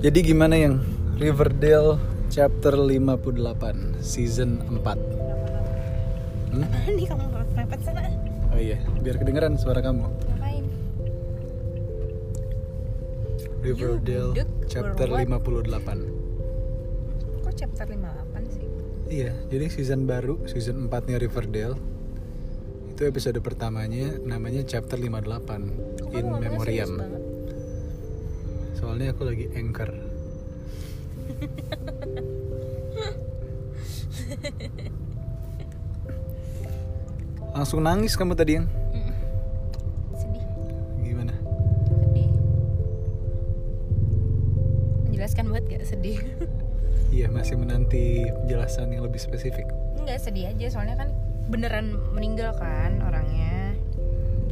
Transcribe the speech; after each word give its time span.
Jadi 0.00 0.32
gimana 0.32 0.56
yang 0.56 0.80
Riverdale 1.20 2.00
chapter 2.32 2.72
58 2.72 4.00
season 4.00 4.64
4 4.80 4.96
Hmm? 6.50 6.64
Nih 6.98 7.06
kamu 7.06 7.30
mepet 7.54 7.78
sana? 7.84 8.08
Oh 8.50 8.58
iya, 8.58 8.80
biar 9.04 9.20
kedengeran 9.20 9.60
suara 9.60 9.84
kamu 9.84 10.08
Ngapain? 10.08 10.64
Riverdale 13.60 14.32
chapter 14.66 15.06
berwat. 15.06 15.28
58 15.68 17.44
Kok 17.44 17.52
chapter 17.54 17.84
58 17.86 18.56
sih? 18.56 18.64
Iya, 19.12 19.36
jadi 19.52 19.68
season 19.68 20.08
baru, 20.08 20.40
season 20.48 20.88
4 20.88 21.12
nya 21.12 21.20
Riverdale 21.20 21.76
Itu 22.88 23.04
episode 23.04 23.36
pertamanya 23.44 24.16
namanya 24.24 24.64
chapter 24.64 24.96
58 24.96 26.08
Kok 26.08 26.16
In 26.16 26.24
Memoriam? 26.40 26.90
Soalnya 28.80 29.12
aku 29.12 29.28
lagi 29.28 29.46
anchor. 29.52 29.92
Langsung 37.52 37.84
nangis 37.84 38.14
kamu 38.16 38.32
tadi 38.32 38.56
yang. 38.56 38.66
Sedih, 40.16 40.44
Gimana? 41.02 41.34
sedih. 41.90 42.28
Menjelaskan 45.10 45.44
banget 45.52 45.64
gak 45.68 45.84
sedih? 45.86 46.18
Iya 47.10 47.26
masih 47.26 47.58
menanti 47.58 48.22
penjelasan 48.22 48.94
yang 48.94 49.02
lebih 49.02 49.18
spesifik. 49.18 49.66
Enggak 49.98 50.22
sedih 50.22 50.46
aja. 50.46 50.70
Soalnya 50.70 50.94
kan 50.94 51.10
beneran 51.50 51.98
meninggal 52.14 52.54
kan 52.54 53.02
orangnya. 53.02 53.74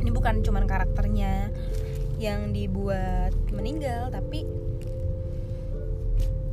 Ini 0.02 0.10
bukan 0.10 0.42
cuman 0.42 0.66
karakternya 0.66 1.54
yang 2.18 2.50
dibuat 2.50 3.30
meninggal 3.52 4.12
tapi 4.12 4.44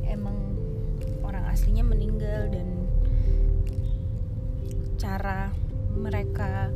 emang 0.06 0.56
orang 1.22 1.44
aslinya 1.50 1.84
meninggal 1.84 2.48
dan 2.48 2.88
cara 4.96 5.52
mereka 5.96 6.72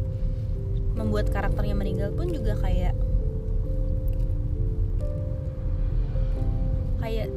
membuat 0.96 1.30
karakternya 1.30 1.76
meninggal 1.76 2.10
pun 2.12 2.28
juga 2.28 2.58
kayak 2.58 2.92
kayak 7.00 7.28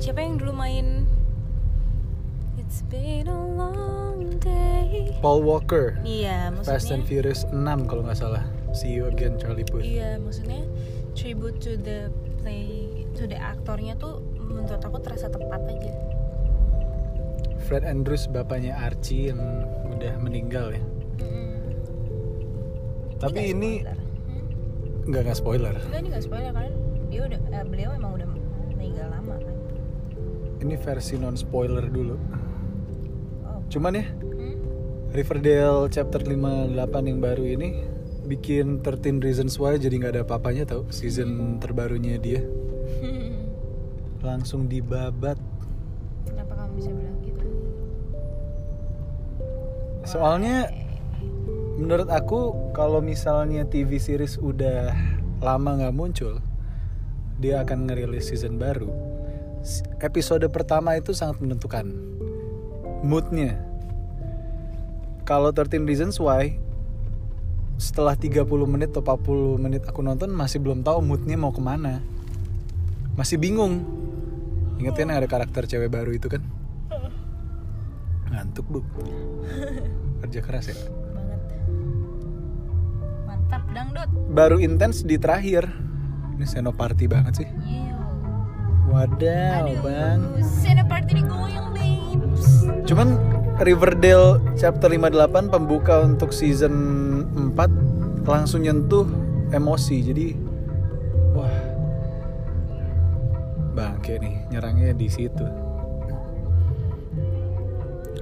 siapa 0.00 0.24
yang 0.24 0.40
dulu 0.40 0.52
main? 0.56 1.04
It's 2.56 2.80
been 2.88 3.28
a 3.28 3.40
long 3.54 4.40
day. 4.40 5.12
Paul 5.20 5.44
Walker. 5.44 6.00
Iya, 6.02 6.50
Fast 6.64 6.90
and 6.90 7.04
maksudnya 7.04 7.06
Furious 7.06 7.42
6 7.52 7.90
kalau 7.90 8.02
nggak 8.02 8.18
salah. 8.18 8.44
See 8.72 8.90
you 8.96 9.06
again 9.06 9.36
Charlie 9.38 9.66
Puth. 9.68 9.84
Iya, 9.84 10.18
maksudnya 10.18 10.64
tribute 11.14 11.58
to 11.58 11.74
the 11.76 12.10
play 12.38 12.66
to 13.14 13.24
the 13.24 13.34
aktornya 13.34 13.94
tuh 13.94 14.20
menurut 14.36 14.78
aku 14.78 14.98
terasa 14.98 15.26
tepat 15.26 15.62
aja. 15.64 15.92
Fred 17.64 17.80
Andrews 17.82 18.26
bapaknya 18.26 18.76
Archie 18.76 19.32
yang 19.32 19.40
udah 19.88 20.20
meninggal 20.20 20.68
ya 20.70 20.82
Tapi 23.16 23.40
nggak 23.40 23.48
ini. 23.48 23.72
Hmm? 23.80 24.44
nggak 25.04 25.20
nggak 25.22 25.38
spoiler 25.38 25.72
Enggak, 25.78 25.96
ini 25.96 26.08
nggak 26.10 26.24
spoiler 26.24 26.50
karena 26.50 26.70
dia 27.08 27.20
udah 27.24 27.40
eh, 27.40 27.64
beliau 27.64 27.90
emang 27.92 28.12
udah 28.14 28.28
meninggal 28.70 29.06
lama 29.08 29.34
kan. 29.38 29.56
Ini 30.60 30.74
versi 30.76 31.14
non 31.16 31.36
spoiler 31.36 31.84
dulu 31.86 32.16
Oh. 33.44 33.60
Cuman 33.70 33.92
ya 33.94 34.04
Hmm? 34.12 34.56
Riverdale 35.08 35.88
chapter 35.88 36.20
58 36.20 36.74
yang 37.06 37.18
baru 37.18 37.44
ini 37.46 37.68
bikin 38.24 38.80
13 38.80 39.20
Reasons 39.20 39.60
Why 39.60 39.76
jadi 39.76 40.00
nggak 40.00 40.12
ada 40.16 40.22
apa-apanya 40.24 40.64
tau 40.64 40.88
season 40.88 41.60
terbarunya 41.60 42.16
dia. 42.16 42.40
Langsung 44.24 44.66
dibabat. 44.66 45.36
Kenapa 46.24 46.52
kamu 46.56 46.72
bisa 46.80 46.90
bilang 46.90 47.18
gitu? 47.20 47.44
soalnya 50.04 50.68
menurut 51.80 52.12
aku 52.12 52.52
kalau 52.76 53.00
misalnya 53.00 53.64
TV 53.64 53.96
series 53.96 54.36
udah 54.36 54.92
lama 55.40 55.80
nggak 55.80 55.96
muncul 55.96 56.44
dia 57.42 57.64
akan 57.66 57.90
ngerilis 57.90 58.30
season 58.30 58.60
baru. 58.60 58.88
Episode 59.98 60.44
pertama 60.52 60.94
itu 60.94 61.16
sangat 61.16 61.40
menentukan 61.40 61.88
moodnya. 63.02 63.58
Kalau 65.24 65.50
13 65.50 65.88
Reasons 65.88 66.20
Why 66.20 66.60
setelah 67.84 68.16
30 68.16 68.48
menit 68.64 68.88
atau 68.90 69.04
40 69.04 69.60
menit 69.60 69.84
aku 69.84 70.00
nonton 70.00 70.32
masih 70.32 70.56
belum 70.58 70.80
tahu 70.80 70.98
moodnya 71.00 71.36
mau 71.36 71.52
ke 71.52 71.60
mana 71.60 72.00
masih 73.14 73.36
bingung 73.36 73.84
inget 74.76 74.96
kan 74.96 75.12
ada 75.12 75.26
karakter 75.26 75.64
cewek 75.64 75.86
baru 75.86 76.10
itu 76.10 76.26
kan 76.26 76.40
ngantuk 78.26 78.64
bu 78.66 78.80
kerja 80.20 80.40
keras 80.40 80.66
ya 80.66 80.76
Banget. 81.12 81.40
Mantap 83.24 83.62
dangdut. 83.70 84.08
baru 84.28 84.56
intens 84.58 85.00
di 85.00 85.14
terakhir 85.14 85.68
ini 86.34 86.42
senoparty 86.42 87.06
banget 87.06 87.34
sih 87.36 87.48
Iya. 87.62 87.94
wadaw 88.88 89.68
bang 89.78 90.20
Sena 90.42 90.82
party 90.82 91.12
nih 91.14 91.24
goyang, 91.24 91.68
babes. 91.70 92.66
cuman 92.84 93.08
Riverdale 93.62 94.42
chapter 94.58 94.90
58 94.90 95.46
pembuka 95.46 96.02
untuk 96.02 96.34
season 96.34 96.74
4 97.54 98.26
langsung 98.26 98.66
nyentuh 98.66 99.06
emosi. 99.54 100.02
Jadi 100.02 100.26
wah 101.38 101.58
bangke 103.78 104.18
nih 104.18 104.50
nyerangnya 104.50 104.90
di 104.98 105.06
situ. 105.06 105.46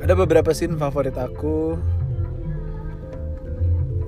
Ada 0.04 0.12
beberapa 0.12 0.52
scene 0.52 0.76
favorit 0.76 1.16
aku. 1.16 1.80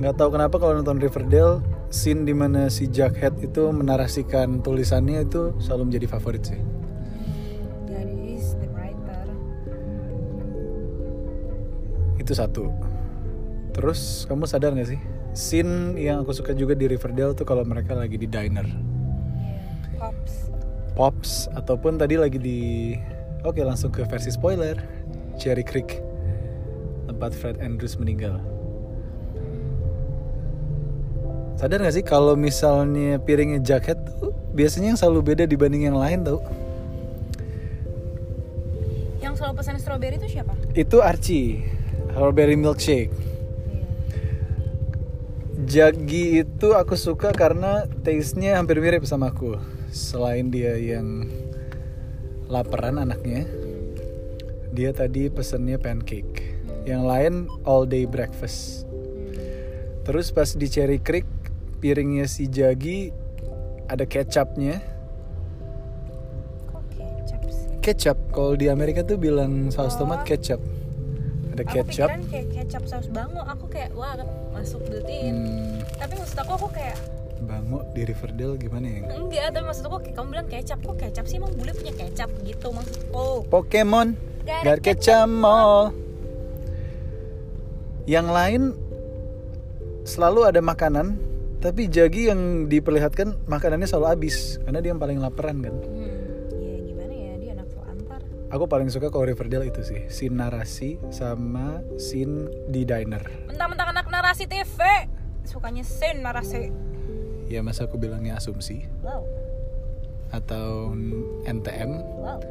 Nggak 0.05 0.21
tahu 0.21 0.29
kenapa 0.37 0.61
kalau 0.61 0.77
nonton 0.77 1.01
Riverdale 1.01 1.65
scene 1.89 2.29
di 2.29 2.37
mana 2.37 2.69
si 2.69 2.85
Jughead 2.93 3.41
itu 3.41 3.73
menarasikan 3.73 4.61
tulisannya 4.61 5.25
itu 5.25 5.57
selalu 5.57 5.89
menjadi 5.89 6.07
favorit 6.11 6.43
sih 6.45 6.74
itu 12.25 12.33
satu. 12.33 12.73
Terus 13.77 14.25
kamu 14.25 14.49
sadar 14.49 14.73
gak 14.73 14.89
sih? 14.89 15.01
Scene 15.37 15.93
yang 16.01 16.25
aku 16.25 16.33
suka 16.33 16.57
juga 16.57 16.73
di 16.73 16.89
Riverdale 16.89 17.37
tuh 17.37 17.45
kalau 17.45 17.69
mereka 17.69 17.93
lagi 17.93 18.17
di 18.17 18.25
diner. 18.25 18.65
Yeah. 18.65 20.01
Pops. 20.01 20.35
Pops 20.97 21.33
ataupun 21.53 22.01
tadi 22.01 22.17
lagi 22.17 22.41
di 22.41 22.61
oke 23.45 23.61
langsung 23.61 23.93
ke 23.93 24.09
versi 24.09 24.33
spoiler. 24.33 24.81
Cherry 25.37 25.67
Creek. 25.67 26.01
Tempat 27.11 27.37
Fred 27.37 27.61
Andrews 27.61 28.01
meninggal. 28.01 28.41
Sadar 31.61 31.85
gak 31.85 31.95
sih 31.95 32.07
kalau 32.07 32.39
misalnya 32.39 33.21
piringnya 33.21 33.61
jaket 33.61 34.01
tuh 34.17 34.33
biasanya 34.57 34.95
yang 34.95 34.99
selalu 34.99 35.35
beda 35.35 35.45
dibanding 35.45 35.93
yang 35.93 35.99
lain 35.99 36.25
tau? 36.25 36.41
Yang 39.19 39.43
selalu 39.43 39.55
pesan 39.61 39.77
strawberry 39.83 40.17
itu 40.17 40.29
siapa? 40.39 40.55
itu 40.75 40.99
Archie 40.99 41.63
strawberry 42.15 42.55
milkshake. 42.55 43.11
Jagi 45.67 46.47
itu 46.47 46.71
aku 46.71 46.95
suka 46.95 47.35
karena 47.35 47.91
taste-nya 48.07 48.55
hampir 48.55 48.79
mirip 48.79 49.03
sama 49.03 49.35
aku. 49.35 49.59
Selain 49.91 50.47
dia 50.47 50.79
yang 50.79 51.27
laparan 52.47 53.03
anaknya, 53.03 53.51
dia 54.71 54.95
tadi 54.95 55.27
pesennya 55.27 55.75
pancake. 55.75 56.55
Yang 56.87 57.03
lain 57.03 57.35
all 57.67 57.83
day 57.83 58.07
breakfast. 58.07 58.87
Terus 60.07 60.31
pas 60.31 60.55
di 60.55 60.71
Cherry 60.71 61.03
Creek, 61.03 61.27
piringnya 61.83 62.31
si 62.31 62.47
Jagi 62.47 63.11
ada 63.91 64.07
kecapnya. 64.07 64.79
Kok 66.71 66.83
kecap 66.95 67.43
sih? 67.51 67.67
Kecap, 67.83 68.19
kalau 68.31 68.55
di 68.55 68.71
Amerika 68.71 69.03
tuh 69.03 69.19
bilang 69.19 69.75
saus 69.75 69.99
tomat 69.99 70.23
kecap. 70.23 70.63
Ada 71.55 71.63
Aku 71.63 71.71
kecap. 71.81 72.09
pikiran 72.11 72.23
kayak 72.27 72.47
kecap 72.53 72.83
saus 72.85 73.07
bango. 73.09 73.39
Aku 73.41 73.65
kayak 73.67 73.95
wah 73.95 74.19
masuk 74.51 74.83
built-in. 74.85 75.35
Hmm, 75.37 75.79
Tapi 75.97 76.13
maksud 76.19 76.35
aku 76.37 76.53
aku 76.57 76.69
kayak 76.75 76.99
bango 77.41 77.85
di 77.93 78.03
Riverdale 78.03 78.57
gimana 78.57 78.87
ya? 78.89 79.01
enggak. 79.13 79.55
Tapi 79.55 79.65
maksud 79.65 79.85
aku 79.85 79.97
kayak 80.01 80.15
kamu 80.15 80.29
bilang 80.29 80.49
kecap 80.49 80.79
kok 80.81 80.97
kecap 80.97 81.25
sih 81.25 81.37
emang 81.37 81.55
bule 81.55 81.71
punya 81.71 81.93
kecap 81.93 82.31
gitu 82.43 82.67
maksudku. 82.69 83.47
Pokemon 83.47 84.19
ada 84.45 84.77
Gak 84.77 84.79
kecap 84.83 85.25
mall 85.25 85.95
Yang 88.05 88.27
lain 88.29 88.63
Selalu 90.05 90.41
ada 90.45 90.61
makanan 90.61 91.17
Tapi 91.59 91.89
Jagi 91.89 92.29
yang 92.29 92.69
diperlihatkan 92.69 93.49
Makanannya 93.49 93.89
selalu 93.89 94.07
habis 94.11 94.61
Karena 94.61 94.85
dia 94.85 94.93
yang 94.93 95.01
paling 95.01 95.17
laparan 95.17 95.65
kan 95.65 95.73
Aku 98.55 98.71
paling 98.71 98.87
suka 98.87 99.11
kalau 99.11 99.27
Riverdale 99.27 99.67
itu 99.67 99.83
sih. 99.83 100.07
Scene 100.07 100.39
narasi 100.39 101.03
sama 101.11 101.83
scene 101.99 102.47
di 102.71 102.87
diner. 102.87 103.51
Mentang-mentang 103.51 103.91
anak 103.91 104.07
narasi 104.07 104.47
TV. 104.47 104.79
Sukanya 105.43 105.83
scene 105.83 106.23
narasi. 106.23 106.71
Ya 107.51 107.67
masa 107.67 107.91
aku 107.91 107.99
bilangnya 107.99 108.39
asumsi? 108.39 108.87
Wow. 109.03 109.27
atau 110.35 110.91
NTM 111.47 111.95
wow. 112.19 112.43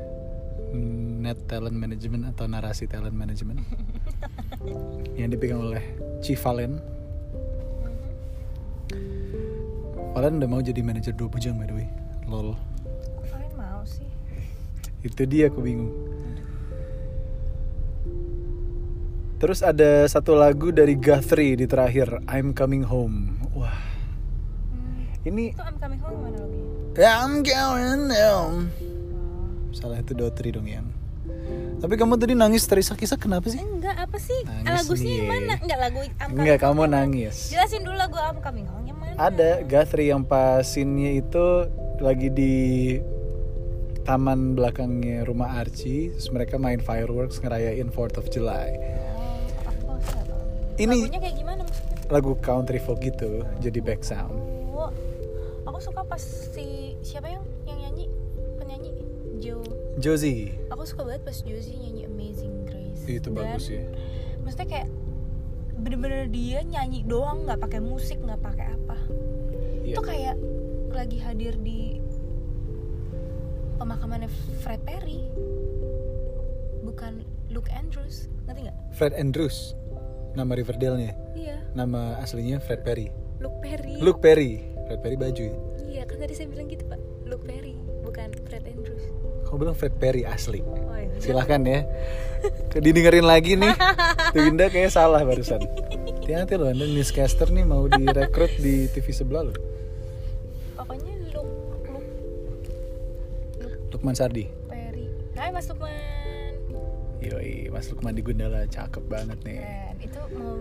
Net 1.20 1.36
Talent 1.52 1.76
Management 1.76 2.32
atau 2.32 2.48
Narasi 2.48 2.88
Talent 2.88 3.12
Management? 3.12 3.60
Yang 5.20 5.36
dipegang 5.36 5.60
oleh 5.60 5.84
Chief 6.24 6.40
Valen. 6.40 6.80
Valen 10.16 10.40
udah 10.40 10.48
mau 10.48 10.64
jadi 10.64 10.80
manajer 10.80 11.12
dua 11.12 11.28
bujang 11.28 11.60
by 11.60 11.68
the 11.68 11.76
way. 11.76 11.88
Lol 12.24 12.56
itu 15.04 15.22
dia 15.28 15.52
aku 15.52 15.60
bingung. 15.60 15.92
Terus 19.38 19.60
ada 19.60 20.08
satu 20.08 20.40
lagu 20.40 20.72
dari 20.72 20.96
Guthrie 20.96 21.60
di 21.60 21.68
terakhir 21.68 22.24
I'm 22.32 22.56
Coming 22.56 22.88
Home. 22.88 23.36
Wah. 23.52 23.76
Hmm. 24.72 25.04
ini 25.28 25.52
itu 25.52 25.62
I'm 25.62 25.76
coming 25.78 26.00
home 26.00 26.20
mana 26.24 26.38
lagunya 26.42 27.12
I'm 27.12 27.34
going 27.44 28.08
home 28.10 28.60
salah 29.74 30.00
itu 30.00 30.14
Dotri 30.14 30.54
dong 30.54 30.70
yang. 30.70 30.88
Tapi 31.84 32.00
kamu 32.00 32.16
tadi 32.16 32.38
nangis 32.38 32.64
terisak-isak 32.64 33.20
kenapa 33.28 33.52
sih? 33.52 33.60
Enggak 33.60 34.08
apa 34.08 34.16
sih? 34.16 34.40
Nangis 34.64 34.88
lagunya 34.88 35.04
nih. 35.04 35.16
yang 35.20 35.28
mana? 35.28 35.54
Enggak 35.60 35.80
lagu 35.82 35.98
I'm 36.00 36.14
coming 36.16 36.36
Enggak, 36.40 36.58
kamu 36.64 36.80
home. 36.80 36.94
nangis. 36.96 37.36
jelasin 37.52 37.82
dulu 37.84 37.96
lagu 38.00 38.16
I'm 38.16 38.40
coming 38.40 38.66
home 38.70 38.86
yang 38.88 38.96
mana. 38.96 39.16
Ada 39.20 39.50
Guthrie 39.68 40.08
yang 40.14 40.24
pas 40.24 40.64
scene-nya 40.64 41.20
itu 41.20 41.46
lagi 42.00 42.32
di 42.32 42.56
taman 44.04 44.54
belakangnya 44.54 45.24
rumah 45.24 45.64
Archie 45.64 46.12
terus 46.12 46.28
mereka 46.32 46.60
main 46.60 46.84
fireworks 46.84 47.40
ngerayain 47.40 47.88
4th 47.88 48.20
of 48.20 48.28
July. 48.28 48.76
Oh. 49.88 49.98
Ini- 50.76 51.08
lagunya 51.08 51.22
kayak 51.22 51.36
gimana 51.40 51.62
maksudnya? 51.64 51.96
lagu 52.12 52.32
country 52.44 52.78
folk 52.84 53.00
gitu 53.00 53.48
jadi 53.64 53.80
back 53.80 54.04
sound. 54.04 54.36
Oh 54.76 54.92
aku 55.64 55.80
suka 55.80 56.04
pas 56.04 56.20
si 56.20 57.00
siapa 57.00 57.32
yang 57.32 57.44
yang 57.64 57.80
nyanyi? 57.90 58.06
Penyanyi? 58.60 58.92
Joe 59.40 59.64
Josie. 59.98 60.52
Aku 60.68 60.84
suka 60.84 61.08
banget 61.08 61.24
pas 61.24 61.38
Josie 61.40 61.80
nyanyi 61.80 62.06
Amazing 62.06 62.68
Grace. 62.68 63.04
Itu 63.08 63.32
Dan 63.32 63.40
bagus 63.40 63.72
ya 63.72 63.88
maksudnya 64.44 64.68
kayak 64.68 64.90
bener-bener 65.80 66.28
dia 66.30 66.60
nyanyi 66.62 67.02
doang 67.08 67.48
nggak 67.48 67.60
pakai 67.60 67.80
musik 67.80 68.20
nggak 68.20 68.40
pakai 68.44 68.68
apa. 68.76 68.98
Iya. 69.84 70.00
itu 70.00 70.02
kayak 70.04 70.36
lagi 70.96 71.18
hadir 71.20 71.54
di 71.60 71.93
pemakamannya 73.83 74.31
Fred 74.63 74.80
Perry 74.88 75.27
bukan 76.88 77.19
Luke 77.51 77.68
Andrews 77.68 78.31
ngerti 78.47 78.71
nggak? 78.71 78.77
Fred 78.95 79.12
Andrews 79.19 79.75
nama 80.39 80.56
Riverdale-nya. 80.56 81.12
Iya. 81.35 81.59
Nama 81.75 82.18
aslinya 82.24 82.63
Fred 82.63 82.88
Perry. 82.88 83.12
Luke 83.44 83.59
Perry. 83.59 84.00
Luke 84.00 84.24
Perry. 84.24 84.63
Fred 84.88 85.03
Perry 85.03 85.15
baju 85.19 85.41
ya? 85.44 85.56
Iya 85.83 86.03
kan 86.07 86.15
tadi 86.15 86.31
saya 86.31 86.47
bilang 86.47 86.71
gitu 86.71 86.88
pak. 86.88 87.00
Luke 87.27 87.44
Perry 87.44 87.75
bukan 88.07 88.31
Fred 88.47 88.63
Andrews. 88.71 89.03
Kamu 89.51 89.57
bilang 89.59 89.75
Fred 89.75 89.95
Perry 90.00 90.24
asli. 90.24 90.63
Oh, 90.63 90.95
iya. 90.95 91.19
silahkan 91.19 91.59
ya. 91.68 91.83
Didengerin 92.80 93.27
lagi 93.27 93.59
nih. 93.59 93.75
Tuh 94.33 94.47
Indah 94.47 94.71
kayak 94.71 94.95
salah 94.95 95.27
barusan. 95.27 95.59
Hati-hati 96.24 96.56
loh 96.56 96.71
anda 96.71 96.88
newscaster 96.88 97.51
nih 97.51 97.68
mau 97.68 97.83
direkrut 97.91 98.56
di 98.63 98.88
TV 98.95 99.12
sebelah 99.12 99.51
loh 99.51 99.82
Lukman 104.04 104.20
Sardi. 104.20 104.52
Perry. 104.68 105.08
Hai 105.40 105.48
Mas 105.56 105.64
Lukman. 105.72 106.60
Yoi, 107.24 107.72
Mas 107.72 107.88
Lukman 107.88 108.12
di 108.12 108.20
Gundala 108.20 108.68
cakep 108.68 109.00
banget 109.08 109.40
nih. 109.48 109.64
Keren. 109.64 109.96
Itu 110.04 110.20
mau 110.36 110.60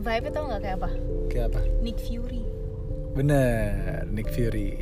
vibe 0.00 0.32
tau 0.32 0.48
nggak 0.48 0.60
kayak 0.64 0.76
apa? 0.80 0.90
Kayak 1.28 1.46
apa? 1.52 1.60
Nick 1.84 2.00
Fury. 2.00 2.40
Bener, 3.12 4.08
Nick 4.08 4.32
Fury. 4.32 4.72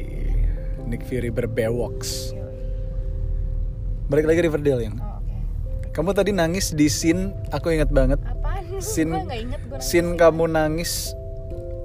Nick 0.86 1.02
Fury 1.10 1.34
berbewoks. 1.34 2.38
Yoi. 2.38 2.70
Balik 4.06 4.30
lagi 4.30 4.38
Riverdale 4.46 4.86
yang. 4.86 4.94
Oh 5.02 5.18
oke. 5.18 5.90
Kamu 5.90 6.14
tadi 6.14 6.30
nangis 6.30 6.70
di 6.70 6.86
scene, 6.86 7.34
aku 7.50 7.74
inget 7.74 7.90
banget. 7.90 8.22
Apaan? 8.22 8.62
Scene, 8.78 9.10
nggak 9.10 9.40
inget 9.42 9.60
gue 9.66 9.82
scene. 9.82 10.14
kamu 10.14 10.54
nangis 10.54 11.10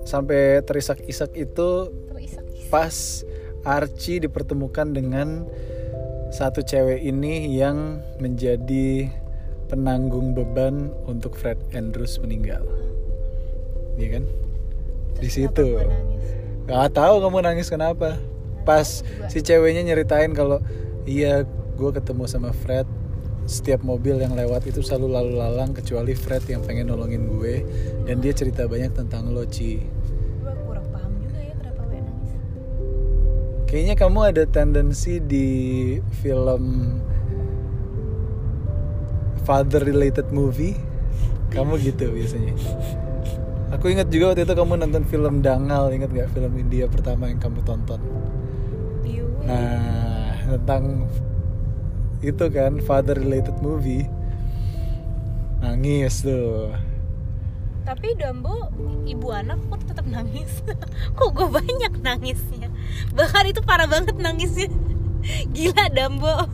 Sampai 0.06 0.62
terisak-isak 0.62 1.34
itu 1.34 1.90
terisak 2.14 2.46
pas 2.70 3.26
Archie 3.68 4.24
dipertemukan 4.24 4.96
dengan 4.96 5.48
satu 6.30 6.62
cewek 6.62 7.02
ini 7.02 7.58
yang 7.58 8.00
menjadi 8.22 9.10
penanggung 9.70 10.34
beban 10.38 10.94
untuk 11.06 11.38
Fred 11.38 11.58
Andrews 11.74 12.22
meninggal. 12.22 12.66
Iya 13.98 14.20
kan? 14.20 14.24
Di 15.20 15.30
situ. 15.30 15.78
Gak 16.70 16.94
tahu 16.94 17.22
kamu 17.26 17.46
nangis 17.46 17.70
kenapa. 17.70 18.18
Pas 18.64 19.02
si 19.30 19.40
ceweknya 19.42 19.82
nyeritain 19.82 20.32
kalau 20.38 20.62
iya 21.10 21.44
gue 21.80 21.92
ketemu 21.96 22.30
sama 22.30 22.54
Fred 22.54 22.86
setiap 23.50 23.82
mobil 23.82 24.22
yang 24.22 24.38
lewat 24.38 24.70
itu 24.70 24.86
selalu 24.86 25.10
lalu 25.10 25.32
lalang 25.42 25.74
kecuali 25.74 26.14
Fred 26.14 26.46
yang 26.46 26.62
pengen 26.62 26.94
nolongin 26.94 27.26
gue 27.26 27.66
dan 28.06 28.22
dia 28.22 28.30
cerita 28.30 28.70
banyak 28.70 28.94
tentang 28.94 29.34
lo 29.34 29.42
Ci. 29.50 29.82
Kayaknya 33.70 33.96
kamu 34.02 34.20
ada 34.34 34.44
tendensi 34.50 35.22
di 35.22 35.48
film 36.26 36.98
father 39.46 39.86
related 39.86 40.34
movie. 40.34 40.74
Kamu 41.54 41.78
gitu 41.78 42.10
biasanya. 42.10 42.58
Aku 43.70 43.94
ingat 43.94 44.10
juga 44.10 44.34
waktu 44.34 44.50
itu 44.50 44.58
kamu 44.58 44.82
nonton 44.82 45.06
film 45.06 45.46
Dangal, 45.46 45.94
ingat 45.94 46.10
gak 46.10 46.34
film 46.34 46.50
India 46.58 46.90
pertama 46.90 47.30
yang 47.30 47.38
kamu 47.38 47.62
tonton? 47.62 48.02
Piu 49.06 49.30
Nah, 49.46 50.34
tentang 50.50 51.06
itu 52.26 52.46
kan 52.50 52.82
father 52.82 53.22
related 53.22 53.54
movie. 53.62 54.10
Nangis 55.62 56.26
tuh. 56.26 56.74
Tapi 57.86 58.16
Dumbo 58.16 58.70
ibu 59.06 59.28
anak 59.34 59.60
kok 59.70 59.82
tetap 59.88 60.06
nangis 60.06 60.62
kok 61.18 61.30
gue 61.34 61.48
banyak 61.48 61.94
nangisnya 62.02 62.70
bahkan 63.16 63.48
itu 63.50 63.62
parah 63.64 63.90
banget 63.90 64.16
nangisnya 64.20 64.70
gila 65.56 65.86
Dumbo 65.92 66.48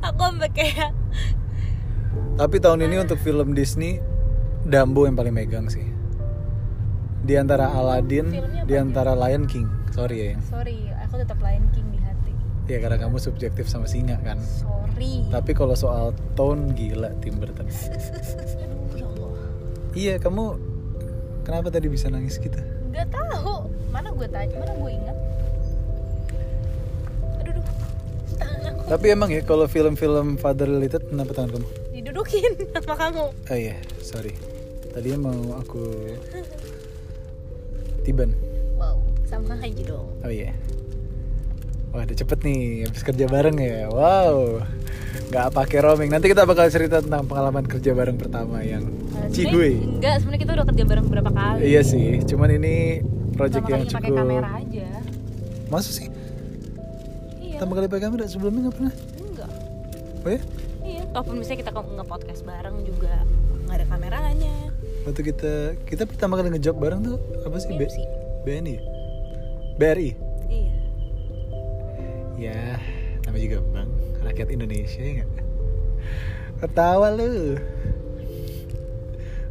aku 0.00 0.20
sampai 0.20 0.50
kayak 0.52 0.92
Tapi 2.34 2.58
tahun 2.58 2.90
ini 2.90 2.98
untuk 2.98 3.22
film 3.22 3.54
Disney 3.54 4.02
Dumbo 4.64 5.04
yang 5.06 5.14
paling 5.14 5.30
megang 5.30 5.68
sih. 5.68 5.84
Di 7.22 7.36
antara 7.36 7.68
Aladdin, 7.70 8.32
di 8.64 8.74
antara 8.74 9.12
Lion 9.14 9.44
King. 9.46 9.68
Sorry 9.94 10.34
ya. 10.34 10.40
sorry 10.42 10.90
aku 11.04 11.22
tetap 11.22 11.38
Lion 11.38 11.70
King 11.70 11.86
di 11.94 12.02
hati 12.02 12.34
Ya 12.66 12.82
karena 12.82 12.98
kamu 12.98 13.22
subjektif 13.22 13.70
sama 13.70 13.86
singa 13.86 14.18
kan. 14.26 14.42
sorry 14.42 15.30
Tapi 15.30 15.54
kalau 15.54 15.78
soal 15.78 16.10
tone 16.34 16.74
gila 16.74 17.14
Tim 17.22 17.38
Burton. 17.38 17.70
Ya 19.94 19.96
Iya, 19.96 20.14
kamu 20.18 20.58
kenapa 21.42 21.70
tadi 21.70 21.86
bisa 21.86 22.06
nangis 22.08 22.36
gitu? 22.36 22.58
Gak 22.90 23.06
tahu 23.08 23.70
mana 23.88 24.10
gue 24.10 24.26
tanya 24.26 24.54
mana 24.56 24.74
gue 24.74 24.90
ingat 24.92 25.16
aduh 27.36 27.52
duh. 27.52 27.64
tangan 28.34 28.72
aku 28.74 28.88
Tapi 28.88 29.06
emang 29.08 29.30
ya 29.30 29.40
kalau 29.40 29.66
film-film 29.66 30.34
father 30.34 30.66
related 30.66 31.02
kenapa 31.04 31.30
tangan 31.32 31.50
kamu? 31.54 31.68
didudukin 31.94 32.52
sama 32.74 32.94
kamu 32.96 33.24
Oh 33.30 33.54
iya, 33.56 33.74
sorry. 34.00 34.34
Tadinya 34.90 35.18
mau 35.24 35.38
aku 35.56 35.82
tiban. 38.04 38.34
wow 38.74 38.98
sama 39.24 39.54
aja 39.56 39.82
dong 39.84 40.10
Oh 40.20 40.28
iya. 40.28 40.50
Wah, 41.94 42.02
udah 42.02 42.16
cepet 42.16 42.38
nih 42.42 42.60
habis 42.84 43.02
kerja 43.02 43.24
bareng 43.24 43.54
ya. 43.54 43.86
Wow. 43.86 44.66
Nggak 45.24 45.46
pakai 45.52 45.78
roaming. 45.80 46.10
Nanti 46.10 46.26
kita 46.26 46.42
bakal 46.42 46.66
cerita 46.66 46.98
tentang 46.98 47.22
pengalaman 47.24 47.62
kerja 47.64 47.90
bareng 47.92 48.16
pertama 48.16 48.60
yang 48.60 48.82
Eh, 49.16 49.30
Ciguy. 49.30 49.78
enggak 49.78 50.18
sebenarnya 50.18 50.40
kita 50.40 50.52
udah 50.52 50.66
kerja 50.66 50.84
bareng 50.84 51.04
beberapa 51.04 51.30
kali 51.32 51.58
Iya 51.64 51.80
sih, 51.82 52.04
cuman 52.24 52.50
ini 52.52 52.98
project 53.32 53.62
Pertama 53.62 53.70
yang 53.72 53.80
kalinya 53.80 53.94
pakai 53.94 54.10
cukup. 54.10 54.18
kamera 54.20 54.48
aja 54.54 54.88
Masa 55.66 55.88
sih? 55.88 56.06
iya 57.40 57.56
Pertama 57.56 57.72
kali 57.72 57.86
pakai 57.88 58.02
kamera 58.04 58.24
sebelumnya 58.26 58.60
nggak 58.60 58.76
pernah? 58.76 58.94
enggak 59.16 59.50
Oh 60.18 60.28
ya? 60.28 60.40
iya 60.82 61.00
ataupun 61.08 61.34
misalnya 61.36 61.58
kita 61.60 61.70
nge-podcast 61.72 62.40
bareng 62.42 62.76
juga 62.84 63.14
nggak 63.64 63.76
ada 63.76 63.86
kameranya 63.88 64.54
Waktu 65.04 65.20
kita 65.24 65.52
kita 65.84 66.02
pertama 66.04 66.34
kali 66.36 66.48
ngejob 66.50 66.76
bareng 66.76 67.00
tuh 67.02 67.16
apa 67.40 67.56
sih? 67.56 67.70
B- 67.70 67.80
BMC. 67.80 67.96
BNI. 68.44 68.76
BRI. 69.74 70.10
iya 70.48 70.74
Ya, 72.34 72.82
nama 73.24 73.36
juga 73.38 73.62
Bang, 73.70 73.88
rakyat 74.20 74.48
Indonesia 74.50 74.98
ya 74.98 75.22
nggak? 75.22 75.30
Ketawa 76.58 77.08
lu. 77.10 77.54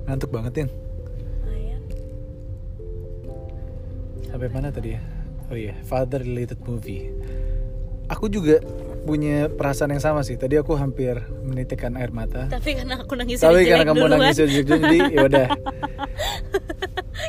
Ngantuk 0.04 0.30
banget 0.30 0.54
ya. 0.54 0.66
lumayan 0.68 1.82
Sampai 4.28 4.50
mana 4.52 4.68
tadi 4.68 4.90
ya? 4.94 5.02
Oh 5.48 5.56
iya, 5.56 5.74
father 5.82 6.20
related 6.20 6.60
movie. 6.62 7.08
Aku 8.12 8.28
juga 8.28 8.60
punya 9.04 9.48
perasaan 9.48 9.92
yang 9.92 10.04
sama 10.04 10.20
sih. 10.22 10.36
Tadi 10.36 10.56
aku 10.56 10.76
hampir 10.76 11.16
menitikkan 11.42 11.96
air 11.96 12.12
mata. 12.12 12.48
tapi 12.48 12.76
karena 12.76 13.00
aku 13.00 13.16
nangis 13.16 13.40
Tapi 13.40 13.64
jelek 13.64 13.68
karena 13.70 13.86
kamu 13.86 13.98
duluan. 13.98 14.12
nangis 14.20 14.38
jadi 14.40 15.00
ya 15.08 15.22
udah. 15.24 15.48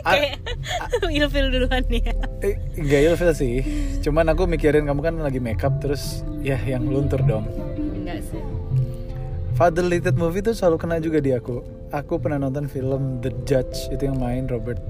A- 0.02 0.14
kayak 0.18 0.34
ilfil 1.18 1.46
duluan 1.50 1.84
ya 1.86 2.14
Eh, 2.44 2.60
Gak 2.76 3.00
ilfil 3.08 3.32
sih. 3.32 3.54
Cuman 4.04 4.28
aku 4.28 4.44
mikirin 4.44 4.84
kamu 4.84 5.00
kan 5.00 5.14
lagi 5.16 5.40
makeup 5.40 5.80
Terus 5.80 6.20
ya 6.44 6.60
yang 6.60 6.84
luntur 6.84 7.24
dong. 7.24 7.48
Enggak 7.80 8.20
sih. 8.20 8.42
Father 9.56 9.86
Related 9.86 10.20
movie 10.20 10.44
tuh 10.44 10.52
selalu 10.52 10.76
kena 10.76 11.00
juga 11.00 11.24
di 11.24 11.32
aku. 11.32 11.64
Aku 11.88 12.20
pernah 12.20 12.42
nonton 12.42 12.66
film 12.66 13.22
The 13.22 13.30
Judge 13.46 13.86
Itu 13.94 14.10
yang 14.10 14.18
main 14.18 14.50
Robert 14.50 14.82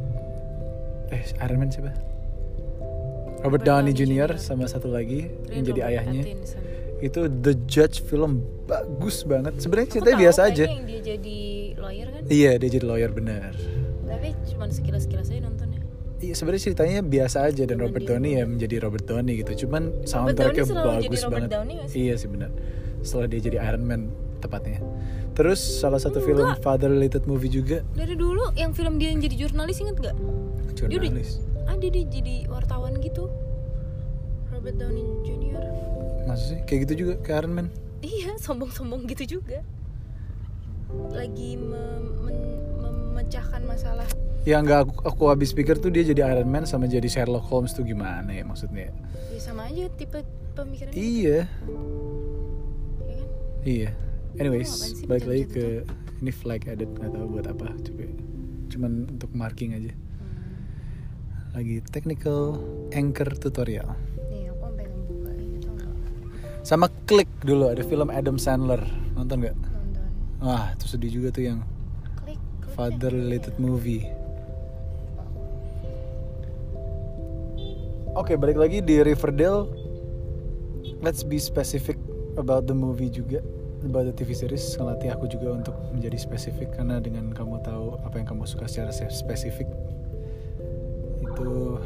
Eh 1.13 1.21
Iron 1.45 1.61
Man 1.61 1.69
siapa? 1.69 1.93
Robert, 3.45 3.61
Downey, 3.61 3.93
Jr. 3.93 4.41
sama 4.41 4.65
satu 4.65 4.89
lagi 4.89 5.29
yang 5.53 5.69
jadi 5.69 5.81
ayahnya. 5.93 6.25
Itu 7.05 7.29
The 7.29 7.53
Judge 7.69 8.01
film 8.01 8.41
bagus 8.65 9.21
banget. 9.21 9.61
Sebenarnya 9.61 9.89
ceritanya 9.93 10.17
biasa 10.17 10.41
aja. 10.49 10.65
yang 10.65 10.89
dia 10.89 11.01
jadi 11.05 11.39
lawyer 11.77 12.09
kan? 12.09 12.21
Iya 12.33 12.57
dia 12.57 12.69
jadi 12.81 12.87
lawyer 12.89 13.13
benar. 13.13 13.53
Tapi 14.09 14.33
cuma 14.49 14.65
sekilas 14.73 15.05
sekilas 15.05 15.29
aja 15.29 15.45
nonton 15.45 15.64
sebenarnya 16.31 16.63
ceritanya 16.65 16.99
biasa 17.03 17.45
aja 17.45 17.63
dan 17.65 17.77
Robert 17.77 18.01
dia- 18.01 18.11
Downey 18.11 18.33
ya 18.35 18.45
menjadi 18.45 18.77
Robert 18.81 19.05
Downey 19.05 19.35
gitu. 19.37 19.67
Cuman 19.67 19.93
soundtracknya 20.03 20.65
bagus 20.65 21.21
banget. 21.23 21.51
Downey 21.51 21.77
sih? 21.85 21.97
iya 22.01 22.15
sih 22.15 22.27
benar 22.27 22.49
setelah 23.01 23.27
dia 23.27 23.41
jadi 23.43 23.59
Iron 23.61 23.85
Man 23.85 24.09
tepatnya. 24.39 24.81
Terus 25.35 25.59
salah 25.61 25.99
satu 25.99 26.21
film 26.21 26.47
father 26.61 26.89
related 26.89 27.27
movie 27.27 27.51
juga. 27.51 27.85
Dari 27.93 28.15
dulu 28.15 28.55
yang 28.55 28.71
film 28.71 28.97
dia 28.97 29.11
yang 29.11 29.19
jadi 29.19 29.37
jurnalis 29.37 29.77
inget 29.79 29.99
gak 29.99 30.17
Dia 30.73 30.87
udah- 30.87 30.91
jurnalis. 30.95 31.31
Ada 31.65 31.87
dia 31.87 32.05
jadi 32.07 32.35
wartawan 32.47 32.97
gitu. 32.99 33.29
Robert 34.49 34.77
Downey 34.79 35.05
Jr. 35.23 35.61
maksud 36.25 36.47
sih? 36.47 36.59
Kayak 36.65 36.81
gitu 36.87 36.95
juga 37.05 37.13
kayak 37.21 37.39
Iron 37.43 37.53
Man. 37.53 37.67
Iya 38.01 38.37
sombong-sombong 38.45 39.05
gitu 39.07 39.37
juga. 39.37 39.61
Lagi 41.11 41.57
mem- 41.57 42.15
men- 42.23 42.63
memecahkan 42.79 43.61
masalah 43.63 44.07
yang 44.45 44.65
nggak 44.69 44.81
aku, 44.85 44.95
aku 45.09 45.23
habis 45.33 45.57
pikir 45.57 45.81
tuh 45.81 45.89
dia 45.89 46.05
jadi 46.05 46.37
Iron 46.37 46.53
Man 46.53 46.69
sama 46.69 46.85
jadi 46.85 47.09
Sherlock 47.09 47.49
Holmes 47.49 47.73
tuh 47.73 47.85
gimana 47.85 48.29
ya 48.29 48.45
maksudnya 48.45 48.93
ya 49.33 49.41
sama 49.41 49.69
aja 49.73 49.89
tipe 49.97 50.21
pemikiran 50.53 50.93
iya 50.93 51.49
ya 53.09 53.17
kan 53.17 53.45
Iya. 53.65 53.97
Anyways, 54.37 54.69
sih 54.69 55.09
balik 55.09 55.25
lagi 55.25 55.45
ke 55.49 55.65
ini 56.21 56.29
flag 56.29 56.69
edit 56.69 56.93
nggak 57.01 57.17
tahu 57.17 57.27
buat 57.33 57.49
apa 57.49 57.73
coba. 57.81 58.05
Cuman 58.69 59.09
untuk 59.09 59.33
marking 59.33 59.73
aja. 59.73 59.93
Lagi 61.57 61.81
technical 61.89 62.61
anchor 62.93 63.33
tutorial. 63.41 63.97
nih 64.29 64.53
aku 64.53 64.69
sampai 64.69 64.85
ngebuka 64.85 65.31
ini 65.39 65.59
tau 65.63 65.73
gak 65.79 65.89
Sama 66.67 66.87
klik 67.09 67.31
dulu 67.41 67.73
ada 67.73 67.81
film 67.81 68.13
Adam 68.13 68.37
Sandler. 68.37 68.85
Nonton 69.17 69.49
nggak? 69.49 69.57
nonton 69.57 70.05
Wah, 70.45 70.77
itu 70.77 70.85
sedih 70.85 71.11
juga 71.23 71.29
tuh 71.33 71.45
yang 71.49 71.65
father 72.77 73.17
related 73.17 73.57
movie. 73.57 74.05
Oke, 78.15 78.39
balik 78.39 78.55
lagi 78.55 78.79
di 78.79 79.03
Riverdale. 79.03 79.67
Let's 81.03 81.27
be 81.27 81.35
specific 81.43 81.99
about 82.39 82.71
the 82.71 82.77
movie 82.77 83.11
juga, 83.11 83.43
about 83.83 84.07
the 84.07 84.15
TV 84.15 84.39
series. 84.39 84.63
Ngelatih 84.79 85.19
aku 85.19 85.27
juga 85.27 85.51
untuk 85.51 85.75
menjadi 85.91 86.23
spesifik 86.23 86.79
karena 86.79 87.03
dengan 87.03 87.35
kamu 87.35 87.59
tahu 87.67 87.99
apa 88.07 88.15
yang 88.23 88.31
kamu 88.31 88.47
suka 88.47 88.71
secara 88.71 88.95
se- 88.95 89.11
spesifik, 89.11 89.67
itu 91.27 91.83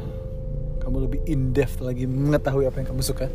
kamu 0.77 1.09
lebih 1.09 1.19
in 1.25 1.49
depth 1.49 1.81
lagi 1.81 2.05
mengetahui 2.05 2.69
apa 2.69 2.77
yang 2.77 2.93
kamu 2.93 3.01
suka. 3.01 3.25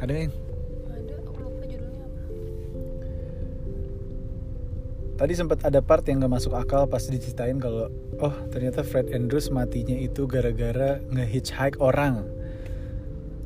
Ada 0.00 0.24
yang 0.24 0.32
Tadi 5.18 5.34
sempat 5.34 5.66
ada 5.66 5.82
part 5.82 6.06
yang 6.06 6.22
gak 6.22 6.30
masuk 6.32 6.54
akal 6.54 6.86
pas 6.86 7.02
diceritain 7.02 7.58
kalau 7.58 7.90
oh 8.16 8.34
ternyata 8.48 8.80
Fred 8.80 9.10
Andrews 9.10 9.50
matinya 9.50 9.92
itu 9.92 10.24
gara-gara 10.24 11.02
nge-hitchhike 11.04 11.74
orang. 11.78 12.22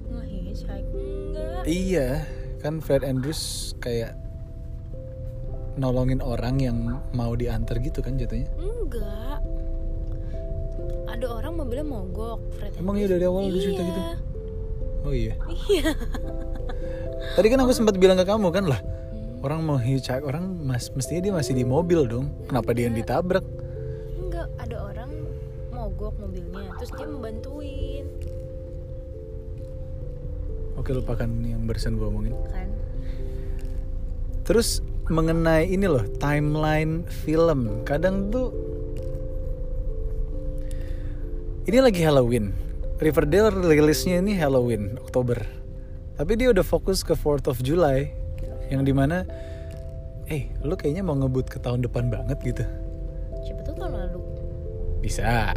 nge-hitchhike 0.06 0.84
enggak 0.92 1.64
Iya, 1.64 2.28
kan 2.60 2.76
Fred 2.78 3.00
Andrews 3.02 3.72
kayak 3.80 4.12
nolongin 5.72 6.20
orang 6.20 6.60
yang 6.60 6.76
mau 7.10 7.32
diantar 7.32 7.80
gitu 7.80 8.04
kan 8.04 8.20
jatuhnya. 8.20 8.52
enggak 8.54 9.40
ada 11.08 11.26
orang 11.30 11.52
mobilnya 11.54 11.86
mogok 11.86 12.40
Fred 12.52 12.76
Emang 12.76 12.96
iya 12.96 13.06
dari 13.06 13.24
awal 13.24 13.48
udah 13.48 13.56
cerita 13.58 13.80
Iya. 13.80 13.88
gitu? 13.88 14.02
Oh 15.02 15.12
iya. 15.12 15.34
iya 15.66 15.90
Tadi 17.32 17.46
kan 17.48 17.58
aku 17.58 17.72
sempat 17.72 17.96
bilang 17.96 18.14
ke 18.14 18.24
kamu 18.24 18.48
kan 18.50 18.66
lah. 18.66 18.80
Orang 19.42 19.66
mau 19.66 19.74
hitchhike 19.74 20.22
orang 20.22 20.54
mas 20.62 20.86
mestinya 20.94 21.18
dia 21.26 21.34
masih 21.34 21.58
di 21.58 21.66
mobil 21.66 22.06
dong. 22.06 22.30
Kenapa 22.46 22.70
dia 22.70 22.86
yang 22.86 22.94
ditabrak? 22.94 23.42
enggak 24.32 24.48
ada 24.56 24.76
orang 24.80 25.10
mogok 25.74 26.14
mobilnya 26.16 26.72
terus 26.80 26.90
dia 26.96 27.04
membantuin 27.04 28.06
Oke 30.80 30.96
lupakan 30.96 31.28
yang 31.44 31.68
barusan 31.68 32.00
gue 32.00 32.06
omongin. 32.08 32.34
kan 32.48 32.70
Terus 34.42 34.80
mengenai 35.12 35.68
ini 35.68 35.84
loh 35.84 36.02
timeline 36.16 37.04
film, 37.06 37.84
kadang 37.84 38.32
tuh 38.32 38.50
ini 41.68 41.78
lagi 41.78 42.00
Halloween. 42.02 42.56
Riverdale 42.98 43.52
rilisnya 43.52 44.18
ini 44.18 44.34
Halloween 44.34 44.98
Oktober. 44.98 45.38
Tapi 46.16 46.32
dia 46.40 46.50
udah 46.50 46.64
fokus 46.64 47.04
ke 47.04 47.14
4th 47.18 47.52
of 47.52 47.58
July 47.60 48.21
yang 48.68 48.86
di 48.86 48.94
mana, 48.94 49.26
eh 50.30 50.52
lu 50.62 50.78
kayaknya 50.78 51.02
mau 51.02 51.16
ngebut 51.18 51.50
ke 51.50 51.58
tahun 51.58 51.82
depan 51.82 52.12
banget 52.12 52.38
gitu. 52.44 52.64
siapa 53.42 53.60
tuh 53.66 53.74
tahun 53.74 53.92
lalu 53.98 54.20
Bisa. 55.02 55.50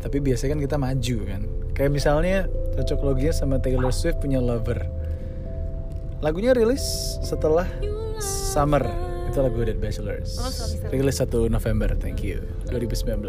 Tapi 0.00 0.16
biasanya 0.22 0.56
kan 0.56 0.60
kita 0.64 0.76
maju 0.80 1.16
kan. 1.28 1.42
Kayak 1.76 1.92
misalnya 1.92 2.48
cocok 2.72 3.00
loginya 3.04 3.34
sama 3.36 3.60
Taylor 3.60 3.92
Swift 3.92 4.24
punya 4.24 4.40
Lover. 4.40 4.80
Lagunya 6.24 6.56
rilis 6.56 7.20
setelah 7.20 7.68
Summer. 8.16 8.80
Itu 9.28 9.44
lagu 9.44 9.60
Dead 9.60 9.76
Bachelors. 9.76 10.40
Oh, 10.40 10.48
sorry, 10.48 10.80
sorry. 10.80 11.04
Rilis 11.04 11.20
1 11.20 11.52
November, 11.52 11.92
thank 12.00 12.24
you. 12.24 12.40
2019 12.72 13.20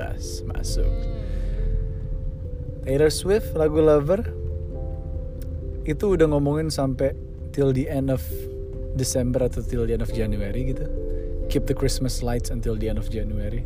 masuk. 0.47 0.87
Taylor 2.87 3.11
Swift 3.11 3.51
lagu 3.59 3.83
Lover 3.83 4.23
itu 5.83 6.15
udah 6.15 6.31
ngomongin 6.31 6.71
sampai 6.71 7.26
till 7.57 7.73
the 7.73 7.89
end 7.89 8.13
of 8.13 8.21
December 8.93 9.49
atau 9.49 9.65
till 9.65 9.89
the 9.89 9.97
end 9.97 10.05
of 10.05 10.13
January 10.13 10.69
gitu. 10.69 10.85
Keep 11.49 11.65
the 11.65 11.73
Christmas 11.73 12.21
lights 12.21 12.53
until 12.53 12.77
the 12.77 12.85
end 12.85 13.01
of 13.01 13.09
January. 13.09 13.65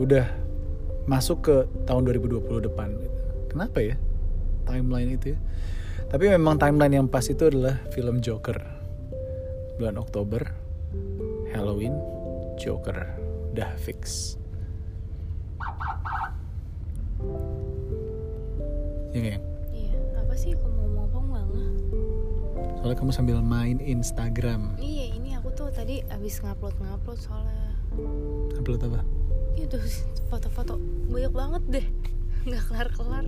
Udah 0.00 0.24
masuk 1.04 1.44
ke 1.44 1.56
tahun 1.84 2.08
2020 2.08 2.64
depan. 2.64 2.96
Kenapa 3.52 3.84
ya? 3.84 4.00
Timeline 4.64 5.20
itu 5.20 5.36
ya. 5.36 5.38
Tapi 6.08 6.32
memang 6.32 6.56
timeline 6.56 6.96
yang 6.96 7.06
pas 7.12 7.28
itu 7.28 7.44
adalah 7.44 7.76
film 7.92 8.24
Joker. 8.24 8.56
Bulan 9.76 10.00
Oktober, 10.00 10.40
Halloween, 11.52 11.92
Joker. 12.56 13.04
Udah 13.52 13.68
fix. 13.76 14.34
Ya 19.12 19.18
nggak, 19.20 19.34
Yang? 19.36 19.49
Soalnya 22.80 22.96
kamu 22.96 23.12
sambil 23.12 23.36
main 23.38 23.76
Instagram. 23.78 24.72
iya 24.76 25.12
ini 25.12 25.36
aku 25.36 25.52
tuh 25.52 25.68
tadi 25.68 26.00
abis 26.08 26.40
ngupload 26.40 26.72
ngupload 26.74 27.18
soalnya 27.18 27.76
Upload 28.56 28.80
apa? 28.82 29.00
itu 29.52 29.76
foto-foto 30.26 30.80
banyak 31.06 31.28
banget 31.30 31.62
deh 31.70 31.86
nggak 32.48 32.62
kelar 32.64 32.88
kelar 32.90 33.24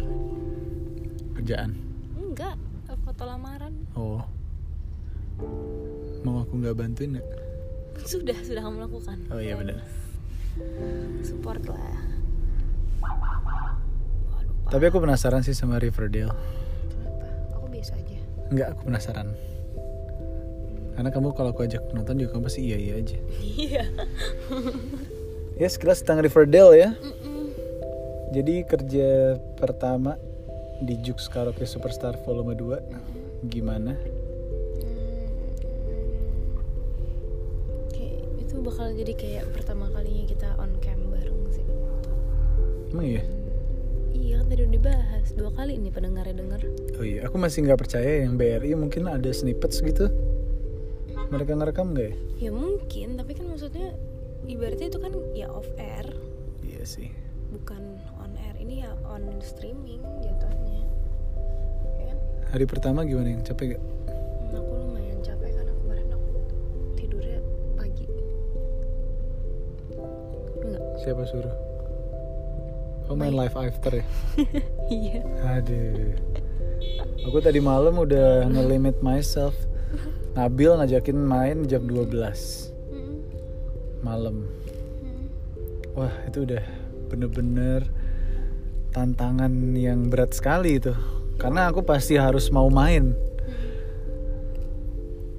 Kerjaan. 1.35 1.77
enggak 2.15 2.57
foto 3.03 3.23
lamaran 3.23 3.75
Oh. 3.93 4.25
Mau 6.23 6.41
aku 6.41 6.57
nggak 6.57 6.73
bantuin 6.73 7.17
nggak? 7.17 7.29
sudah 8.09 8.37
sudah 8.41 8.63
kamu 8.63 8.79
lakukan 8.81 9.19
Oh 9.29 9.37
iya 9.37 9.53
benar. 9.55 9.85
support 11.21 11.61
lah 11.67 12.01
Tapi 14.65 14.85
aku 14.89 14.99
penasaran 14.99 15.45
sih 15.45 15.53
sama 15.53 15.77
Riverdale. 15.77 16.33
Enggak, 18.51 18.75
aku 18.75 18.81
penasaran. 18.91 19.29
Karena 20.93 21.09
kamu 21.09 21.33
kalau 21.33 21.51
aku 21.55 21.65
ajak 21.65 21.83
nonton 21.97 22.21
juga 22.21 22.37
kamu 22.37 22.51
pasti 22.51 22.61
iya 22.69 22.77
iya 22.77 22.95
aja. 23.01 23.19
iya 23.41 23.85
Ya 25.57 25.69
sekilas 25.69 26.03
tentang 26.03 26.25
Riverdale 26.25 26.73
ya. 26.75 26.91
Mm-mm. 26.97 27.53
Jadi 28.33 28.65
kerja 28.65 29.37
pertama 29.61 30.17
di 30.83 30.99
Jux 30.99 31.31
Karaoke 31.31 31.63
Superstar 31.69 32.19
volume 32.27 32.57
2 32.59 33.47
gimana? 33.47 33.95
kayak 37.93 38.23
itu 38.43 38.55
bakal 38.63 38.91
jadi 38.95 39.13
kayak 39.15 39.45
pertama 39.55 39.87
kalinya 39.95 40.25
kita 40.27 40.49
on 40.59 40.75
cam 40.83 40.99
bareng 41.11 41.43
sih 41.55 41.67
Emang 42.91 43.07
iya? 43.07 43.23
Tadi 44.53 44.69
udah 44.69 44.75
dibahas 44.77 45.27
dua 45.33 45.49
kali 45.51 45.81
nih 45.81 45.89
pendengarnya 45.89 46.37
denger 46.37 46.61
Oh 47.01 47.05
iya, 47.05 47.25
aku 47.25 47.41
masih 47.41 47.65
nggak 47.65 47.81
percaya 47.81 48.29
yang 48.29 48.37
BRI 48.37 48.77
mungkin 48.77 49.09
ada 49.09 49.33
snippets 49.33 49.81
gitu. 49.81 50.13
Mereka 51.33 51.57
ngerekam 51.57 51.97
nggak 51.97 52.05
ya? 52.05 52.15
ya 52.37 52.51
mungkin 52.53 53.17
tapi 53.17 53.33
kan 53.33 53.49
maksudnya 53.49 53.97
ibaratnya 54.45 54.93
itu 54.93 54.99
kan 55.01 55.13
ya 55.33 55.49
off 55.49 55.65
air 55.81 56.05
Iya 56.61 56.85
sih. 56.85 57.09
bukan 57.49 57.81
on 58.21 58.37
air 58.37 58.53
ini 58.61 58.85
ya 58.85 58.93
on 59.07 59.25
streaming 59.41 60.05
jatuhnya 60.21 60.85
ya 61.97 62.13
kan 62.13 62.19
Hari 62.53 62.65
pertama 62.69 63.09
gimana 63.09 63.33
yang 63.33 63.41
capek 63.41 63.77
gak? 63.77 63.83
Hmm, 64.05 64.61
aku 64.61 64.73
lumayan 64.77 65.19
capek 65.25 65.51
karena 65.55 65.73
kemarin 65.73 66.07
aku 66.11 66.29
tidurnya 66.93 67.41
pagi 67.73 68.05
enggak 70.61 70.83
Siapa 71.01 71.23
suruh? 71.25 71.55
Oh 73.07 73.15
main 73.15 73.33
live 73.33 73.55
after 73.55 73.93
ya? 73.93 74.05
iya 74.89 75.21
Aduh. 75.53 76.15
Aku 77.23 77.39
tadi 77.39 77.59
malam 77.59 77.97
udah 77.97 78.47
ngelimit 78.47 78.99
myself. 79.01 79.55
Nabil 80.37 80.73
ngajakin 80.73 81.19
main 81.19 81.67
jam 81.67 81.85
12 81.85 82.09
Mm, 82.89 83.17
malam. 84.01 84.37
mm. 85.01 85.27
Wah, 85.93 86.13
itu 86.25 86.45
udah 86.45 86.65
bener-bener 87.07 87.85
tantangan 88.91 89.53
yang 89.73 90.09
berat 90.09 90.33
sekali 90.33 90.77
itu. 90.77 90.93
Karena 91.37 91.69
aku 91.69 91.81
pasti 91.83 92.17
harus 92.17 92.49
mau 92.49 92.69
main. 92.69 93.13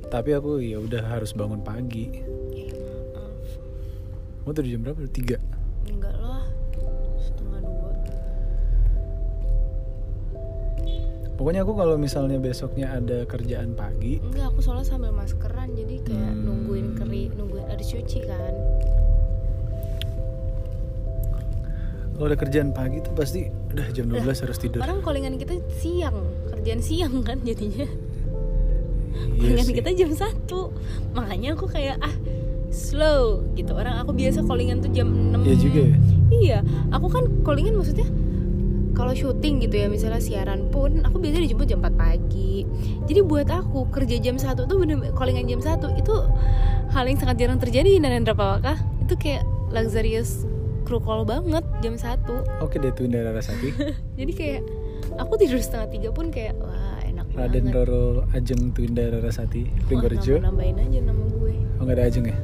Tapi 0.06 0.30
aku 0.32 0.62
ya 0.62 0.78
udah 0.78 1.02
harus 1.10 1.34
bangun 1.34 1.62
pagi. 1.62 2.22
ya 2.54 2.70
maaf 3.10 3.50
Kamu 4.44 4.52
tadi 4.54 4.68
jam 4.70 4.82
berapa? 4.86 5.02
Tiga. 5.10 5.38
Pokoknya 11.44 11.60
aku 11.60 11.76
kalau 11.76 12.00
misalnya 12.00 12.40
besoknya 12.40 12.88
ada 12.94 13.28
kerjaan 13.28 13.76
pagi, 13.76 14.16
enggak 14.24 14.48
aku 14.48 14.64
soalnya 14.64 14.88
sambil 14.88 15.12
maskeran 15.12 15.76
jadi 15.76 16.00
kayak 16.00 16.32
Hmm. 16.32 16.40
nungguin 16.42 16.96
kering 16.96 17.36
nungguin 17.36 17.68
ada 17.68 17.84
cuci 17.84 18.20
kan 18.24 18.54
kalau 22.14 22.26
ada 22.26 22.38
kerjaan 22.38 22.72
pagi 22.72 23.02
tuh 23.02 23.12
pasti 23.12 23.44
udah 23.68 23.88
jam 23.90 24.08
12 24.08 24.24
harus 24.40 24.56
tidur. 24.56 24.80
orang 24.80 25.02
callingan 25.02 25.36
kita 25.36 25.60
siang 25.74 26.16
kerjaan 26.48 26.80
siang 26.80 27.20
kan 27.20 27.36
jadinya 27.42 27.92
Iya 29.34 29.36
callingan 29.36 29.68
sih. 29.68 29.76
kita 29.76 29.90
jam 29.92 30.12
1 30.14 30.48
makanya 31.12 31.50
aku 31.54 31.66
kayak 31.68 32.00
ah 32.00 32.16
slow 32.70 33.44
gitu 33.52 33.74
orang 33.74 34.00
aku 34.00 34.16
biasa 34.16 34.40
callingan 34.42 34.80
tuh 34.80 34.90
jam 34.90 35.12
6 35.12 35.44
Iya 35.44 35.56
juga 35.60 35.82
ya. 35.84 35.98
iya 36.32 36.58
aku 36.88 37.12
kan 37.12 37.28
callingan 37.44 37.76
maksudnya 37.76 38.08
kalau 38.94 39.12
syuting 39.12 39.58
gitu 39.60 39.76
ya 39.76 39.88
misalnya 39.88 40.18
siaran 40.18 40.70
pun 40.70 41.02
aku 41.02 41.18
biasanya 41.18 41.44
dijemput 41.44 41.66
jam 41.66 41.82
4 41.82 41.94
pagi. 41.94 42.62
Jadi 43.04 43.20
buat 43.22 43.46
aku 43.46 43.90
kerja 43.90 44.18
jam 44.18 44.38
1 44.38 44.54
tuh 44.56 44.78
bener 44.78 45.02
callingan 45.12 45.46
jam 45.48 45.60
1 45.60 45.98
itu 45.98 46.14
hal 46.88 47.04
yang 47.04 47.18
sangat 47.18 47.36
jarang 47.38 47.58
terjadi 47.58 47.90
di 47.90 48.00
Narendra 48.00 48.32
Pawaka. 48.32 48.78
Itu 49.02 49.14
kayak 49.16 49.42
luxurious 49.70 50.46
crew 50.84 51.00
call 51.00 51.24
banget 51.24 51.66
jam 51.80 51.96
1 51.96 52.62
Oke 52.62 52.78
deh 52.78 52.92
tuh 52.92 53.04
Indra 53.04 53.30
Rasati. 53.30 53.74
jadi 54.20 54.32
kayak 54.32 54.62
aku 55.16 55.34
tidur 55.36 55.58
setengah 55.58 55.90
tiga 55.90 56.10
pun 56.10 56.30
kayak 56.30 56.54
wah 56.56 57.02
enak 57.02 57.26
Raden 57.34 57.66
banget. 57.66 57.76
Roro 57.80 58.06
Ajeng 58.30 58.72
Twinda 58.72 59.10
Rarasati 59.10 59.66
Pringgorejo 59.84 60.38
nama- 60.38 60.54
nambahin 60.54 60.78
aja 60.80 61.00
nama 61.02 61.24
gue. 61.28 61.54
Oh 61.78 61.84
nggak 61.84 61.98
ada 61.98 62.06
Ajeng 62.06 62.26
ya? 62.28 62.38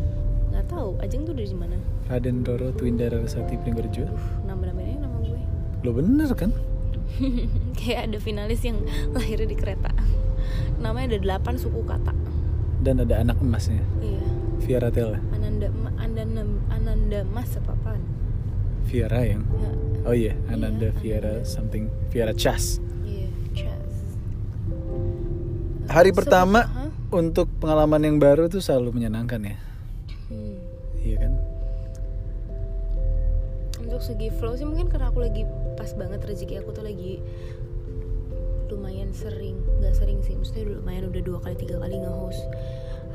nggak 0.50 0.65
tahu 0.68 0.89
Ajeng 0.98 1.22
tuh 1.24 1.34
dari 1.34 1.53
mana? 1.53 1.77
Raden 2.10 2.41
Roro 2.41 2.74
Twinda 2.74 3.06
Rarasati 3.06 3.53
Pringgorejo 3.56 4.10
nama 4.10 4.18
Lo 5.82 5.92
bener 5.92 6.30
kan? 6.34 6.52
kayak 7.80 8.12
ada 8.12 8.18
finalis 8.18 8.62
yang 8.62 8.80
lahirnya 9.12 9.48
di 9.48 9.58
kereta. 9.58 9.92
Namanya 10.78 11.16
ada 11.16 11.20
delapan 11.20 11.56
suku 11.56 11.82
kata. 11.84 12.14
Dan 12.80 13.04
ada 13.04 13.20
anak 13.20 13.40
emasnya. 13.40 13.84
Iya. 14.00 14.24
Viera 14.60 14.92
Tela 14.92 15.20
Ananda 15.32 15.72
Ananda 15.96 16.44
Ananda 16.70 17.20
Mas 17.26 17.56
apa 17.56 17.72
apaan? 17.74 18.04
Viera 18.86 19.24
yang? 19.24 19.44
Ya, 19.56 19.72
Oh 20.04 20.16
iya 20.16 20.34
Ananda 20.48 20.92
Iya, 20.92 21.00
Viera 21.00 21.32
Ananda. 21.34 21.48
something. 21.48 21.88
Viera 22.08 22.32
Chas. 22.32 22.80
Iya 23.04 23.28
Chas. 23.52 23.92
Hari 25.89 26.12
So, 26.12 26.15
pertama 26.15 26.60
hah? 26.63 26.89
untuk 27.10 27.50
pengalaman 27.58 28.04
yang 28.04 28.18
baru 28.18 28.48
tuh 28.48 28.60
selalu 28.60 28.96
menyenangkan 28.96 29.42
ya. 29.42 29.56
Hmm. 30.30 30.56
Iya 31.00 31.15
kan? 31.20 31.34
Untuk 33.89 34.06
segi 34.06 34.30
flow 34.30 34.54
sih 34.54 34.69
mungkin 34.69 34.86
karena 34.86 35.10
aku 35.10 35.25
lagi 35.25 35.49
pas 35.73 35.89
banget 35.97 36.21
rezeki 36.21 36.62
aku 36.62 36.69
tuh 36.78 36.86
lagi 36.86 37.17
lumayan 38.69 39.10
sering 39.10 39.58
nggak 39.82 39.97
sering 39.97 40.21
sih 40.21 40.38
maksudnya 40.38 40.78
lumayan 40.78 41.10
udah 41.10 41.21
dua 41.25 41.41
kali 41.41 41.58
tiga 41.58 41.82
kali 41.82 41.97
nge-host 41.97 42.45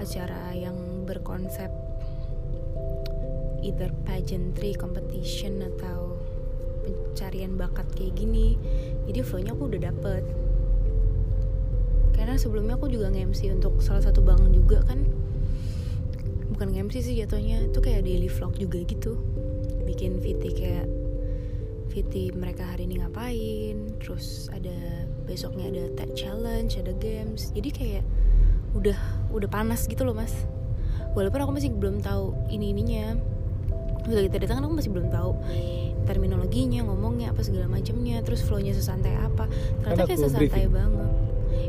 acara 0.02 0.50
yang 0.50 0.74
berkonsep 1.06 1.70
either 3.62 3.94
pageantry 4.04 4.74
competition 4.74 5.62
atau 5.62 6.18
pencarian 6.84 7.56
bakat 7.56 7.88
kayak 7.96 8.12
gini. 8.12 8.60
Jadi 9.08 9.24
flownya 9.24 9.56
aku 9.56 9.72
udah 9.72 9.88
dapet. 9.88 10.20
Karena 12.12 12.36
sebelumnya 12.36 12.76
aku 12.76 12.92
juga 12.92 13.08
nge-MC 13.08 13.56
untuk 13.56 13.80
salah 13.80 14.04
satu 14.04 14.20
bank 14.20 14.52
juga 14.52 14.84
kan. 14.84 15.00
Bukan 16.52 16.76
nge-MC 16.76 17.00
sih 17.00 17.16
jatuhnya 17.24 17.64
itu 17.64 17.80
kayak 17.80 18.04
daily 18.04 18.28
vlog 18.28 18.52
juga 18.60 18.84
gitu 18.84 19.16
bikin 19.94 20.18
VT 20.18 20.42
kayak 20.58 20.86
VT 21.94 22.34
mereka 22.34 22.66
hari 22.66 22.90
ini 22.90 22.98
ngapain 22.98 23.94
terus 24.02 24.50
ada 24.50 24.74
besoknya 25.22 25.70
ada 25.70 25.84
tag 25.94 26.10
challenge 26.18 26.74
ada 26.74 26.90
games. 26.98 27.54
Jadi 27.54 27.70
kayak 27.70 28.02
udah 28.74 28.98
udah 29.30 29.46
panas 29.46 29.86
gitu 29.86 30.02
loh 30.02 30.10
mas. 30.10 30.34
Walaupun 31.14 31.46
aku 31.46 31.52
masih 31.54 31.70
belum 31.70 32.02
tahu 32.02 32.34
ini 32.50 32.74
ininya 32.74 33.14
Udah 34.04 34.20
kita 34.28 34.36
datang 34.44 34.60
kan 34.60 34.64
aku 34.68 34.76
masih 34.76 34.90
belum 34.92 35.08
tahu 35.08 35.30
terminologinya 36.04 36.84
ngomongnya 36.84 37.32
apa 37.32 37.40
segala 37.40 37.70
macamnya 37.70 38.20
terus 38.20 38.42
flownya 38.42 38.74
sesantai 38.74 39.14
apa. 39.16 39.46
Ternyata 39.80 40.02
Kan 40.04 40.10
kayak 40.10 40.20
sesantai 40.26 40.50
briefing. 40.50 40.74
banget. 40.74 41.10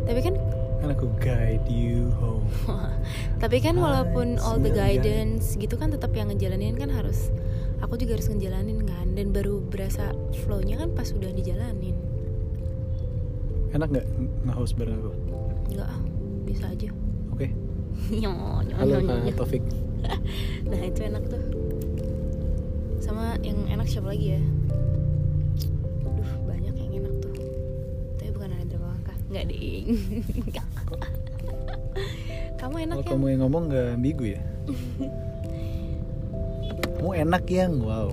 Tapi 0.09 0.19
kan 0.25 0.35
Kan 0.81 0.89
aku 0.91 1.07
guide 1.21 1.63
you 1.69 2.09
home. 2.17 2.49
Tapi 3.45 3.61
kan 3.61 3.77
walaupun 3.77 4.41
all 4.41 4.57
the 4.57 4.73
guidance 4.73 5.53
gitu 5.55 5.77
kan 5.77 5.93
tetap 5.93 6.11
yang 6.17 6.27
ngejalanin 6.33 6.75
kan 6.75 6.89
harus 6.89 7.29
aku 7.79 7.97
juga 7.97 8.15
harus 8.15 8.27
ngejalanin 8.27 8.79
kan 8.83 9.07
dan 9.13 9.31
baru 9.31 9.59
berasa 9.59 10.11
flownya 10.43 10.79
kan 10.79 10.91
pas 10.91 11.11
udah 11.11 11.31
dijalanin. 11.31 11.95
Enak 13.71 13.87
nggak 13.91 14.07
nge-host 14.47 14.75
bareng 14.75 14.95
aku? 14.97 15.11
nggak 15.65 15.89
bisa 16.45 16.65
aja. 16.69 16.89
Oke. 17.33 17.51
Nyo, 18.11 18.31
nyo, 18.61 18.75
Halo 18.75 18.99
nyo, 19.01 19.15
nyo. 19.23 19.33
Taufik. 19.33 19.63
Nah 20.69 20.81
itu 20.81 21.01
enak 21.01 21.23
tuh. 21.25 21.41
Sama 23.01 23.33
yang 23.41 23.57
enak 23.65 23.89
siapa 23.89 24.13
lagi 24.13 24.37
ya? 24.37 24.41
Duh 26.05 26.31
banyak 26.45 26.75
yang 26.75 26.91
enak 27.01 27.13
tuh. 27.19 27.33
Tapi 28.15 28.29
bukan 28.29 28.47
Narendra 28.53 28.77
Pawaka 28.77 29.13
nggak 29.25 29.45
ding 29.49 29.85
kamu 32.55 32.75
enak 32.81 32.95
Kalau 32.97 33.05
ya? 33.05 33.11
kamu 33.13 33.25
yang 33.29 33.41
ngomong 33.45 33.63
nggak 33.69 33.87
ambigu 33.93 34.25
ya? 34.33 34.41
Kamu 37.05 37.21
enak 37.21 37.45
yang 37.53 37.85
wow. 37.85 38.09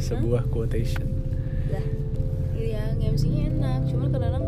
Sebuah 0.00 0.48
quotation. 0.48 1.04
Lah 1.68 1.84
iya 2.56 2.88
MC-nya 2.96 3.52
enak. 3.52 3.92
Cuman 3.92 4.08
kadang-kadang 4.08 4.44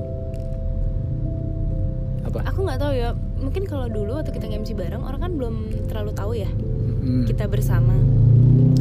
apa? 2.25 2.39
aku 2.49 2.59
nggak 2.65 2.81
tahu 2.81 2.93
ya. 2.97 3.13
Mungkin 3.37 3.69
kalau 3.69 3.93
dulu 3.93 4.17
waktu 4.17 4.33
kita 4.33 4.49
MC 4.49 4.73
bareng 4.73 5.05
orang 5.05 5.21
kan 5.21 5.33
belum 5.37 5.55
terlalu 5.93 6.17
tahu 6.17 6.33
ya 6.33 6.49
Hmm. 7.05 7.29
kita 7.29 7.45
bersama. 7.53 7.93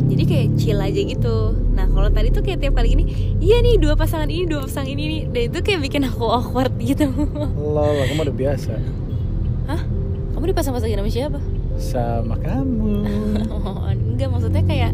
Jadi 0.07 0.23
kayak 0.23 0.47
chill 0.55 0.79
aja 0.79 1.01
gitu. 1.03 1.59
Nah 1.75 1.91
kalau 1.91 2.07
tadi 2.07 2.31
tuh 2.31 2.39
kayak 2.39 2.63
tiap 2.63 2.79
kali 2.79 2.95
gini 2.95 3.03
iya 3.43 3.59
nih 3.59 3.83
dua 3.83 3.99
pasangan 3.99 4.31
ini 4.31 4.47
dua 4.47 4.63
pasangan 4.63 4.87
ini 4.87 5.03
nih. 5.11 5.21
Dan 5.27 5.41
itu 5.51 5.59
kayak 5.59 5.91
bikin 5.91 6.07
aku 6.07 6.23
awkward 6.23 6.71
gitu. 6.79 7.11
Lol, 7.59 7.99
mah 8.15 8.23
udah 8.23 8.35
biasa. 8.47 8.79
Hah? 9.67 9.81
Kamu 10.31 10.55
dipasang-pasangin 10.55 11.03
sama 11.03 11.11
siapa? 11.11 11.39
Sama 11.75 12.39
kamu. 12.39 13.03
enggak 14.21 14.31
maksudnya 14.31 14.61
kayak 14.63 14.91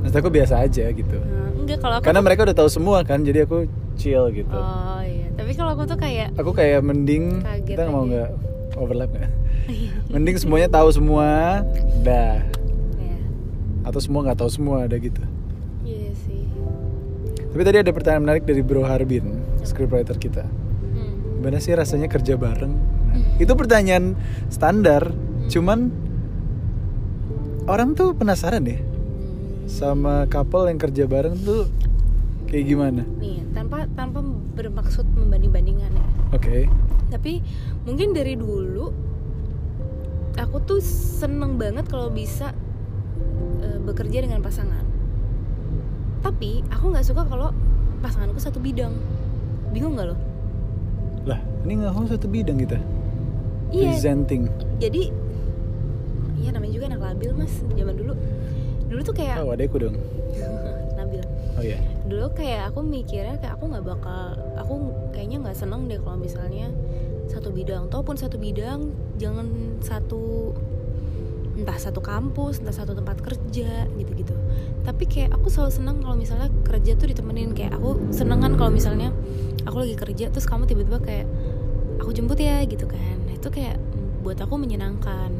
Maksud 0.00 0.16
aku 0.18 0.28
biasa 0.28 0.54
aja 0.60 0.84
gitu. 0.90 1.16
eh, 1.16 1.48
enggak 1.56 1.78
kalau 1.78 1.94
aku 1.96 2.04
Karena 2.04 2.18
tuh- 2.18 2.26
mereka 2.26 2.40
udah 2.42 2.56
tahu 2.56 2.68
semua 2.68 2.98
kan, 3.00 3.22
jadi 3.22 3.46
aku 3.46 3.64
chill 3.94 4.26
gitu. 4.28 4.50
oh 4.52 5.00
iya 5.00 5.30
tapi 5.32 5.50
kalau 5.52 5.70
aku 5.72 5.86
tuh 5.86 5.94
kayak 5.96 6.34
Aku 6.34 6.50
kayak 6.50 6.80
mending 6.80 7.38
Kaget 7.40 7.66
kita 7.70 7.86
mau 7.88 8.02
nggak 8.04 8.30
overlap 8.74 9.10
nggak? 9.10 9.30
mending 10.12 10.36
semuanya 10.36 10.68
tahu 10.68 10.90
semua, 10.90 11.62
dah. 12.02 12.42
ya 12.96 13.16
Atau 13.82 13.98
semua 13.98 14.20
nggak 14.24 14.36
tahu 14.36 14.50
semua, 14.50 14.82
ada 14.82 14.96
gitu. 14.96 15.22
iya 15.82 16.10
sih 16.18 16.42
Tapi 17.48 17.62
tadi 17.62 17.78
ada 17.80 17.90
pertanyaan 17.90 18.22
menarik 18.24 18.42
dari 18.42 18.60
Bro 18.60 18.82
Harbin, 18.82 19.24
scriptwriter 19.62 20.18
kita. 20.18 20.42
hmm. 20.42 21.38
Gimana 21.38 21.58
sih 21.58 21.70
rasanya 21.72 22.06
kerja 22.08 22.34
bareng? 22.34 22.74
Nah, 23.08 23.38
itu 23.38 23.52
pertanyaan 23.54 24.18
standar, 24.48 25.14
cuman 25.46 25.94
orang 27.66 27.92
tuh 27.92 28.12
penasaran 28.12 28.62
deh 28.62 28.80
Hmm. 28.80 29.64
sama 29.64 30.28
couple 30.28 30.68
yang 30.68 30.76
kerja 30.76 31.04
bareng 31.04 31.36
tuh 31.38 31.64
kayak 32.46 32.64
gimana? 32.66 33.02
nih 33.16 33.40
tanpa 33.50 33.88
tanpa 33.90 34.20
bermaksud 34.54 35.08
membanding-bandingkan 35.10 35.90
ya 35.90 36.04
Oke. 36.30 36.68
tapi 37.08 37.40
mungkin 37.82 38.12
dari 38.12 38.36
dulu 38.36 38.92
aku 40.34 40.56
tuh 40.60 40.80
seneng 40.82 41.56
banget 41.56 41.86
kalau 41.86 42.10
bisa 42.10 42.52
bekerja 43.80 44.20
dengan 44.20 44.40
pasangan 44.40 44.84
tapi 46.20 46.60
aku 46.68 46.84
nggak 46.90 47.04
suka 47.04 47.24
kalau 47.24 47.48
pasanganku 48.00 48.36
satu 48.36 48.60
bidang 48.60 48.92
bingung 49.70 49.96
nggak 49.96 50.12
lo 50.12 50.16
Lah, 51.24 51.40
ini 51.64 51.80
nggak 51.80 51.96
satu 52.04 52.28
bidang 52.28 52.60
kita. 52.60 52.76
iya 53.72 53.96
Presenting. 53.96 54.44
jadi 54.76 55.08
iya 56.44 56.52
namanya 56.52 56.72
juga 56.76 56.86
anak 56.92 57.00
labil 57.00 57.30
mas 57.32 57.54
zaman 57.72 57.94
dulu. 57.96 58.12
Dulu 58.84 59.00
tuh 59.00 59.14
kayak 59.16 59.40
Oh, 59.40 59.50
adekku 59.50 59.80
dong. 59.80 59.96
Nabil. 61.00 61.24
Oh 61.56 61.64
iya. 61.64 61.80
dulu 62.04 62.28
kayak 62.36 62.68
aku 62.68 62.84
mikirnya 62.84 63.40
kayak 63.40 63.56
aku 63.56 63.64
nggak 63.72 63.84
bakal 63.86 64.36
aku 64.60 64.74
kayaknya 65.10 65.40
nggak 65.40 65.56
seneng 65.56 65.88
deh 65.88 65.96
kalau 65.96 66.20
misalnya 66.20 66.68
satu 67.24 67.48
bidang 67.48 67.88
ataupun 67.88 68.20
satu 68.20 68.36
bidang 68.36 68.92
jangan 69.16 69.48
satu 69.80 70.52
entah 71.54 71.78
satu 71.80 72.02
kampus 72.02 72.60
entah 72.60 72.74
satu 72.74 72.92
tempat 72.92 73.22
kerja 73.22 73.86
gitu-gitu. 73.96 74.34
Tapi 74.84 75.04
kayak 75.08 75.32
aku 75.32 75.48
selalu 75.48 75.72
seneng 75.72 75.96
kalau 76.02 76.16
misalnya 76.18 76.50
kerja 76.66 76.92
tuh 76.98 77.08
ditemenin. 77.08 77.54
Kayak 77.56 77.78
aku 77.80 78.12
seneng 78.12 78.42
kan 78.44 78.52
kalau 78.58 78.68
misalnya 78.68 79.14
aku 79.64 79.80
lagi 79.80 79.96
kerja 79.96 80.28
terus 80.28 80.44
kamu 80.44 80.68
tiba-tiba 80.68 80.98
kayak 81.00 81.26
aku 82.02 82.10
jemput 82.12 82.36
ya 82.36 82.60
gitu 82.66 82.84
kan. 82.84 83.16
Nah, 83.24 83.38
itu 83.38 83.48
kayak 83.48 83.78
buat 84.20 84.36
aku 84.42 84.58
menyenangkan 84.58 85.30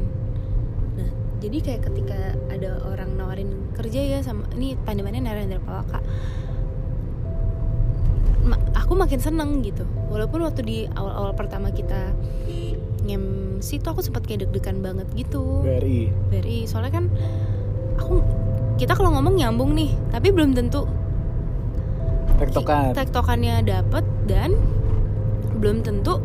jadi 1.45 1.57
kayak 1.61 1.81
ketika 1.85 2.17
ada 2.49 2.81
orang 2.83 3.13
nawarin 3.13 3.49
kerja 3.71 4.01
ya 4.01 4.19
sama 4.19 4.49
ini 4.53 4.73
pandemannya 4.77 5.21
Narendra 5.21 5.61
Palaka 5.61 6.01
ma- 8.41 8.61
aku 8.73 8.93
makin 8.93 9.19
seneng 9.19 9.61
gitu 9.61 9.85
walaupun 10.07 10.41
waktu 10.41 10.61
di 10.61 10.77
awal-awal 10.89 11.33
pertama 11.33 11.69
kita 11.69 12.13
ngem 13.05 13.23
situ 13.59 13.85
aku 13.85 14.01
sempat 14.01 14.25
kayak 14.25 14.43
deg-degan 14.43 14.81
banget 14.81 15.05
gitu 15.13 15.61
BRI. 15.61 16.09
BRI 16.27 16.65
soalnya 16.65 16.89
kan 16.91 17.05
aku 17.95 18.25
kita 18.75 18.91
kalau 18.91 19.13
ngomong 19.13 19.37
nyambung 19.37 19.71
nih 19.71 19.93
tapi 20.09 20.29
belum 20.29 20.51
tentu 20.51 20.89
Tektokan. 22.35 22.91
tektokannya 22.91 23.63
dapet 23.63 24.03
dan 24.25 24.51
belum 25.55 25.79
tentu 25.81 26.19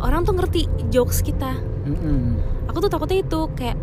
orang 0.00 0.26
tuh 0.26 0.34
ngerti 0.34 0.66
jokes 0.90 1.22
kita 1.22 1.54
Mm-mm. 1.86 2.34
aku 2.66 2.82
tuh 2.82 2.90
takutnya 2.90 3.22
itu 3.22 3.40
kayak 3.54 3.78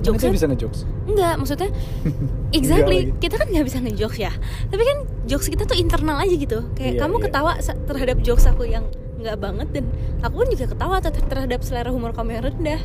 Jokesnya 0.00 0.20
kita 0.24 0.36
bisa 0.36 0.46
ngejokes? 0.46 0.80
enggak 1.04 1.34
maksudnya 1.36 1.70
exactly 2.58 2.98
kita 3.16 3.34
kan 3.34 3.46
nggak 3.46 3.66
bisa 3.66 3.78
ngejokes 3.80 4.18
ya 4.18 4.32
tapi 4.68 4.82
kan 4.82 4.96
jokes 5.24 5.46
kita 5.46 5.64
tuh 5.64 5.74
internal 5.74 6.16
aja 6.16 6.32
gitu 6.32 6.58
kayak 6.72 6.92
Iya, 6.94 7.00
kamu 7.00 7.14
iya. 7.14 7.24
ketawa 7.24 7.52
terhadap 7.84 8.16
jokes 8.20 8.44
aku 8.44 8.64
yang 8.64 8.84
nggak 9.18 9.36
banget 9.36 9.68
dan 9.72 9.84
aku 10.20 10.34
pun 10.36 10.48
juga 10.48 10.66
ketawa 10.68 10.96
ter- 10.98 11.26
terhadap 11.26 11.60
selera 11.60 11.90
humor 11.90 12.12
kamu 12.12 12.30
yang 12.32 12.44
rendah 12.46 12.80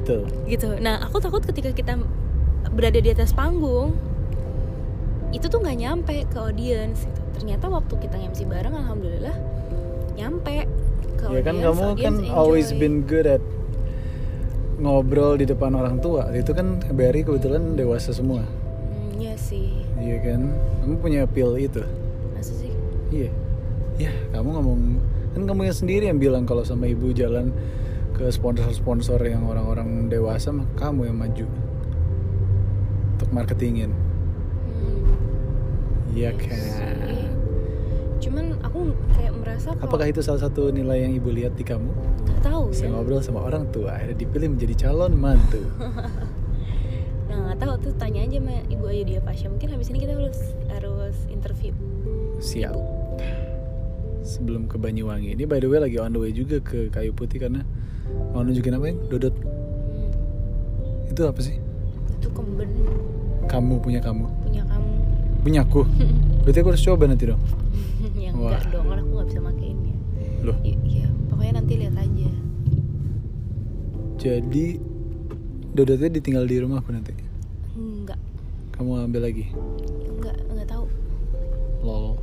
Betul. 0.00 0.22
gitu 0.46 0.68
nah 0.78 1.02
aku 1.02 1.18
takut 1.18 1.42
ketika 1.42 1.70
kita 1.70 1.98
berada 2.70 2.96
di 2.96 3.08
atas 3.08 3.30
panggung 3.30 3.96
itu 5.30 5.44
tuh 5.44 5.58
nggak 5.58 5.76
nyampe 5.76 6.16
ke 6.24 6.38
audience 6.38 7.02
gitu. 7.02 7.20
ternyata 7.34 7.66
waktu 7.66 7.94
kita 7.98 8.16
MC 8.16 8.46
bareng 8.46 8.70
alhamdulillah 8.72 9.34
nyampe 10.14 10.70
ke 11.16 11.24
Ya 11.26 11.40
kan 11.42 11.56
audience, 11.56 11.66
kamu 11.66 11.80
kan 11.80 11.90
audience 11.90 12.18
always 12.30 12.68
enjoy. 12.70 12.78
been 12.78 12.96
good 13.02 13.26
at 13.26 13.42
ngobrol 14.78 15.38
di 15.38 15.46
depan 15.46 15.74
orang 15.74 16.02
tua. 16.02 16.30
Itu 16.34 16.50
kan 16.50 16.82
BRI 16.82 17.22
kebetulan 17.22 17.78
dewasa 17.78 18.10
semua. 18.10 18.42
Hmm, 18.42 19.14
iya 19.18 19.34
sih 19.38 19.86
Iya 19.94 20.16
kan? 20.20 20.40
Kamu 20.82 20.94
punya 21.00 21.24
appeal 21.24 21.54
itu. 21.56 21.82
masa 22.34 22.52
sih 22.52 22.72
Iya. 23.14 23.30
Ya, 23.94 24.10
kamu 24.34 24.48
ngomong 24.58 24.80
kan 25.34 25.42
kamu 25.50 25.66
yang 25.66 25.74
sendiri 25.76 26.04
yang 26.10 26.18
bilang 26.18 26.46
kalau 26.46 26.62
sama 26.62 26.86
ibu 26.86 27.10
jalan 27.10 27.50
ke 28.14 28.30
sponsor-sponsor 28.30 29.18
yang 29.26 29.42
orang-orang 29.46 30.06
dewasa 30.06 30.54
mah 30.54 30.66
kamu 30.78 31.10
yang 31.10 31.18
maju 31.18 31.46
untuk 33.14 33.30
marketingin. 33.30 33.90
Hmm. 33.90 35.02
Iya 36.14 36.30
Iya 36.34 36.38
kan. 36.38 36.58
Cuman 38.22 38.44
aku 38.62 38.94
kayak 39.14 39.34
merasa 39.38 39.68
kalau 39.74 39.86
Apakah 39.90 40.06
itu 40.10 40.20
salah 40.22 40.42
satu 40.42 40.70
nilai 40.70 41.06
yang 41.06 41.12
ibu 41.14 41.30
lihat 41.30 41.54
di 41.54 41.62
kamu? 41.66 41.90
Tahu 42.44 42.62
Bisa 42.68 42.84
ya. 42.84 42.90
ngobrol 42.90 43.18
sama 43.18 43.40
orang 43.42 43.64
tua, 43.68 43.96
akhirnya 43.96 44.16
dipilih 44.18 44.48
menjadi 44.52 44.74
calon 44.84 45.12
mantu. 45.14 45.60
Nah 47.24 47.50
nggak 47.50 47.58
tahu 47.58 47.72
tuh 47.80 47.92
tanya 47.96 48.22
aja 48.22 48.38
sama 48.38 48.62
ibu 48.68 48.84
Ayu 48.86 49.02
dia 49.02 49.18
Pasha. 49.18 49.48
Mungkin 49.48 49.66
habis 49.68 49.88
ini 49.88 49.98
kita 49.98 50.14
harus 50.14 50.38
harus 50.68 51.16
interview. 51.26 51.74
Siap. 52.38 52.76
Sebelum 54.22 54.64
ke 54.64 54.76
Banyuwangi. 54.76 55.34
Ini 55.34 55.42
by 55.42 55.58
the 55.58 55.66
way 55.66 55.76
lagi 55.78 55.98
on 55.98 56.12
the 56.12 56.20
way 56.20 56.30
juga 56.30 56.60
ke 56.60 56.88
Kayu 56.88 57.10
Putih 57.10 57.40
karena 57.40 57.66
mau 58.30 58.40
nunjukin 58.40 58.72
apa 58.72 58.86
yang 58.86 58.98
Dodot. 59.08 59.34
Hmm, 59.34 60.14
Itu 61.06 61.26
apa 61.26 61.40
sih? 61.40 61.58
itu 62.14 62.28
kemben 62.30 62.70
Kamu 63.44 63.76
punya 63.78 63.98
kamu. 63.98 64.24
punya 64.40 64.62
kamu. 64.64 64.92
Punya 65.42 65.60
aku. 65.60 65.82
Berarti 66.46 66.58
aku 66.60 66.68
harus 66.70 66.82
coba 66.82 67.04
nanti 67.04 67.24
dong. 67.26 67.42
ya 68.16 68.30
Wah. 68.32 68.54
enggak 68.54 68.70
dong, 68.70 68.86
kan 68.86 68.96
aku 68.96 69.10
nggak 69.12 69.28
bisa 69.28 69.40
makainya. 69.42 69.92
Loh, 70.40 70.56
I- 70.62 70.80
Iya, 70.80 71.06
pokoknya 71.26 71.52
nanti 71.58 71.72
lihat 71.76 71.96
aja. 71.98 72.30
Jadi 74.24 74.80
Dodotnya 75.74 76.06
ditinggal 76.06 76.46
di 76.46 76.62
rumah 76.62 76.78
aku 76.78 76.94
nanti. 76.94 77.10
Enggak, 77.74 78.14
Kamu 78.72 79.10
ambil 79.10 79.26
lagi. 79.26 79.50
enggak, 80.06 80.38
enggak 80.46 80.70
tahu. 80.70 80.86
Lol. 81.82 82.14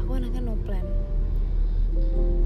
Aku 0.00 0.10
anaknya 0.16 0.40
no 0.40 0.56
plan. 0.64 0.86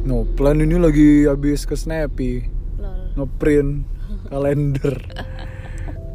No 0.02 0.26
plan 0.34 0.58
ini 0.58 0.74
lagi 0.74 1.30
habis 1.30 1.62
ke 1.62 1.78
Snappy. 1.78 2.50
Lol. 2.82 3.14
ngeprint 3.14 3.86
kalender. 4.34 4.98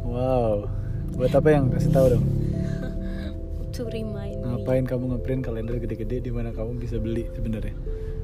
Wow. 0.04 0.68
Buat 1.16 1.32
apa 1.32 1.48
yang 1.48 1.72
kasih 1.72 1.96
tahu 1.96 2.06
dong? 2.12 2.24
To 3.72 3.88
remind 3.88 4.36
me. 4.36 4.52
Ngapain 4.52 4.84
kamu 4.84 5.16
ngeprint 5.16 5.40
kalender 5.48 5.80
gede-gede 5.80 6.20
di 6.20 6.30
mana 6.30 6.52
kamu 6.52 6.76
bisa 6.76 7.00
beli 7.00 7.24
sebenarnya? 7.32 7.72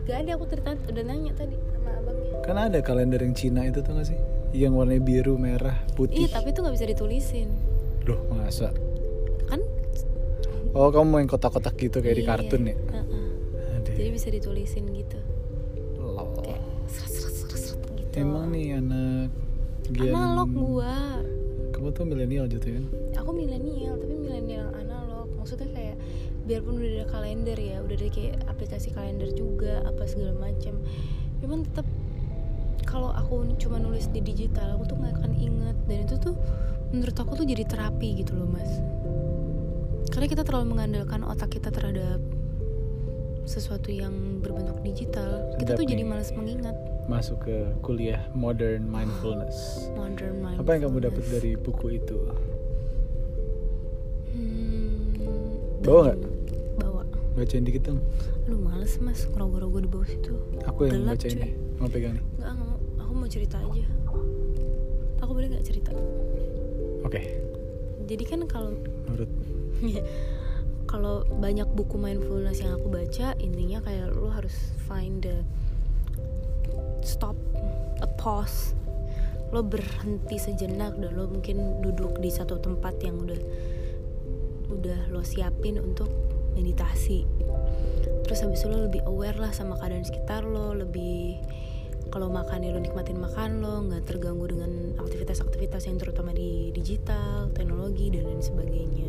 Gak 0.04 0.28
ada 0.28 0.36
aku 0.36 0.44
cerita 0.44 0.76
udah 0.76 1.04
nanya 1.08 1.32
tadi 1.32 1.56
sama 1.72 1.88
abangnya. 1.96 2.36
Kan 2.44 2.56
ada 2.60 2.78
kalender 2.84 3.24
yang 3.24 3.32
Cina 3.32 3.64
itu 3.64 3.80
tuh 3.80 3.96
gak 3.96 4.12
sih? 4.12 4.20
Yang 4.52 4.72
warnanya 4.76 5.02
biru, 5.02 5.34
merah, 5.40 5.76
putih. 5.96 6.28
Iya, 6.28 6.28
tapi 6.36 6.52
itu 6.52 6.60
nggak 6.60 6.76
bisa 6.76 6.86
ditulisin. 6.88 7.48
Loh, 8.04 8.20
masa? 8.28 8.68
Kan 9.48 9.60
Oh, 10.72 10.88
kamu 10.88 11.04
main 11.04 11.28
kotak-kotak 11.28 11.76
gitu 11.76 12.00
kayak 12.00 12.16
di 12.16 12.24
Iya, 12.24 12.30
kartun 12.32 12.62
ya? 12.64 12.76
heeh. 12.76 13.28
Aduh. 13.76 13.92
Jadi 13.92 14.08
bisa 14.08 14.28
ditulisin 14.32 14.84
gitu. 14.92 15.20
Lol. 16.00 16.32
Kayak 16.40 16.64
seret 16.88 17.12
seret 17.12 17.34
seret 17.36 17.60
seret 17.60 17.80
gitu. 17.92 18.12
Emang 18.16 18.48
nih 18.48 18.80
anak 18.80 19.28
gen... 19.92 20.16
analog 20.16 20.48
gua. 20.52 21.20
Kamu 21.76 21.92
tuh 21.92 22.04
milenial 22.08 22.48
gitu 22.48 22.72
kan? 22.72 22.84
Aku 23.20 23.30
milenial, 23.36 24.00
tapi 24.00 24.14
milenial 24.16 24.68
analog. 24.72 25.28
Maksudnya 25.36 25.68
kayak 25.76 25.96
biarpun 26.48 26.80
udah 26.80 26.90
ada 27.00 27.06
kalender 27.08 27.58
ya, 27.60 27.76
udah 27.84 27.96
ada 27.96 28.08
kayak 28.08 28.34
aplikasi 28.48 28.88
kalender 28.96 29.28
juga 29.36 29.84
apa 29.84 30.08
segala 30.08 30.32
macam. 30.40 30.80
Cuman 31.44 31.68
tetap 31.68 31.84
kalau 32.92 33.08
aku 33.10 33.48
cuma 33.56 33.80
nulis 33.80 34.04
di 34.06 34.20
digital, 34.20 34.76
aku 34.76 34.84
tuh 34.84 34.96
nggak 35.00 35.16
akan 35.16 35.32
inget 35.34 35.76
dan 35.88 35.98
itu 36.04 36.14
tuh 36.20 36.36
menurut 36.92 37.16
aku 37.16 37.32
tuh 37.34 37.46
jadi 37.48 37.64
terapi 37.64 38.20
gitu 38.20 38.36
loh, 38.36 38.44
Mas. 38.46 38.68
Karena 40.12 40.28
kita 40.28 40.44
terlalu 40.44 40.76
mengandalkan 40.76 41.24
otak 41.24 41.48
kita 41.50 41.72
terhadap 41.72 42.20
sesuatu 43.42 43.88
yang 43.88 44.12
berbentuk 44.38 44.76
digital, 44.84 45.56
kita 45.56 45.72
Sedap 45.72 45.80
tuh 45.80 45.86
jadi 45.88 46.04
nih. 46.04 46.08
malas 46.12 46.30
mengingat. 46.30 46.76
Masuk 47.08 47.42
ke 47.42 47.56
kuliah 47.80 48.20
modern 48.30 48.86
mindfulness. 48.86 49.88
Modern 49.96 50.38
mindfulness. 50.38 50.60
Apa 50.60 50.70
yang 50.70 50.82
kamu 50.86 50.98
dapat 51.02 51.24
dari 51.26 51.52
buku 51.56 51.86
itu? 51.96 52.18
Hmm, 54.30 55.16
Bawa 55.82 56.00
nggak? 56.06 56.18
Bawa. 56.78 57.02
Bacain 57.34 57.64
dikit 57.64 57.82
dong. 57.84 58.00
Aduh 58.44 58.60
males 58.60 58.94
mas, 59.00 59.24
ngerogoh-rogoh 59.26 59.80
di 59.80 59.88
bawah 59.88 60.04
situ 60.04 60.34
Aku 60.66 60.86
yang 60.86 61.02
Gelap, 61.02 61.14
bacain 61.16 61.32
cuy. 61.32 61.42
deh. 61.42 61.52
Mau 61.78 61.88
pegang 61.88 62.14
nih. 62.14 62.24
Mau. 62.38 62.61
Aku 63.12 63.20
mau 63.20 63.28
cerita 63.28 63.60
aja 63.60 63.84
Aku 65.20 65.36
boleh 65.36 65.52
nggak 65.52 65.68
cerita? 65.68 65.92
Oke. 67.04 67.20
Jadi 68.08 68.24
kan 68.24 68.48
kalau 68.48 68.72
Menurut 69.04 69.28
kalau 70.96 71.20
banyak 71.36 71.68
buku 71.76 72.00
mindfulness 72.00 72.64
yang 72.64 72.80
aku 72.80 72.88
baca 72.88 73.36
Intinya 73.36 73.84
kayak 73.84 74.16
lo 74.16 74.32
harus 74.32 74.56
find 74.88 75.28
the 75.28 75.44
stop, 77.04 77.36
a 78.00 78.08
pause 78.16 78.72
Lo 79.52 79.60
berhenti 79.60 80.40
sejenak 80.40 80.96
dan 80.96 81.12
lo 81.12 81.28
mungkin 81.28 81.84
duduk 81.84 82.16
di 82.16 82.32
satu 82.32 82.64
tempat 82.64 82.96
yang 83.04 83.20
udah 83.20 83.40
udah 84.72 85.12
lo 85.12 85.20
siapin 85.20 85.76
untuk 85.76 86.08
meditasi 86.56 87.28
terus 88.24 88.40
habis 88.40 88.64
itu 88.64 88.72
lo 88.72 88.88
lebih 88.88 89.04
aware 89.04 89.36
lah 89.36 89.52
sama 89.52 89.76
keadaan 89.76 90.00
sekitar 90.00 90.48
lo 90.48 90.72
lebih 90.72 91.36
kalau 92.12 92.28
makan 92.28 92.60
ya 92.60 92.76
lo 92.76 92.80
nikmatin 92.84 93.16
makan 93.16 93.64
lo 93.64 93.80
nggak 93.88 94.04
terganggu 94.04 94.44
dengan 94.52 94.92
aktivitas-aktivitas 95.00 95.88
yang 95.88 95.96
terutama 95.96 96.36
di 96.36 96.68
digital 96.76 97.48
teknologi 97.56 98.12
dan 98.12 98.28
lain 98.28 98.44
sebagainya. 98.44 99.08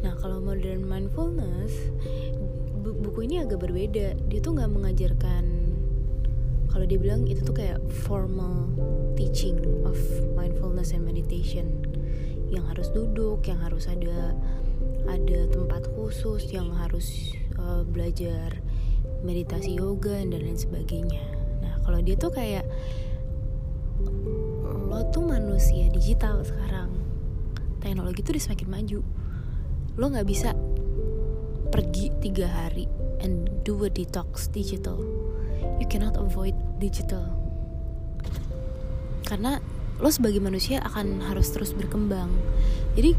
Nah 0.00 0.16
kalau 0.16 0.40
modern 0.40 0.88
mindfulness 0.88 1.76
bu- 2.80 2.96
buku 3.04 3.28
ini 3.28 3.44
agak 3.44 3.60
berbeda. 3.60 4.16
Dia 4.16 4.40
tuh 4.40 4.56
nggak 4.56 4.72
mengajarkan 4.72 5.44
kalau 6.72 6.88
dia 6.88 6.96
bilang 6.96 7.28
itu 7.28 7.44
tuh 7.44 7.52
kayak 7.52 7.84
formal 8.08 8.72
teaching 9.12 9.60
of 9.84 10.00
mindfulness 10.32 10.96
and 10.96 11.04
meditation. 11.04 11.84
Yang 12.48 12.64
harus 12.72 12.88
duduk 12.96 13.44
yang 13.44 13.60
harus 13.60 13.84
ada 13.84 14.32
ada 15.04 15.40
tempat 15.52 15.84
khusus 15.92 16.48
yang 16.48 16.72
harus 16.72 17.36
uh, 17.60 17.84
belajar 17.84 18.56
meditasi 19.20 19.76
yoga 19.76 20.16
dan 20.24 20.40
lain 20.40 20.56
sebagainya 20.56 21.29
kalau 21.84 21.98
dia 22.00 22.16
tuh 22.16 22.32
kayak 22.32 22.64
lo 24.90 25.00
tuh 25.12 25.24
manusia 25.24 25.86
digital 25.92 26.42
sekarang. 26.42 26.90
Teknologi 27.80 28.20
tuh 28.20 28.36
udah 28.36 28.44
semakin 28.44 28.68
maju. 28.68 29.00
Lo 29.96 30.04
nggak 30.10 30.28
bisa 30.28 30.52
pergi 31.70 32.10
tiga 32.18 32.50
hari 32.50 32.90
and 33.22 33.48
do 33.62 33.78
a 33.86 33.90
detox 33.92 34.50
digital. 34.50 34.98
You 35.78 35.86
cannot 35.86 36.18
avoid 36.18 36.56
digital. 36.82 37.32
Karena 39.24 39.62
lo 40.00 40.08
sebagai 40.08 40.40
manusia 40.40 40.80
akan 40.82 41.22
harus 41.28 41.52
terus 41.52 41.76
berkembang. 41.76 42.32
Jadi 42.96 43.14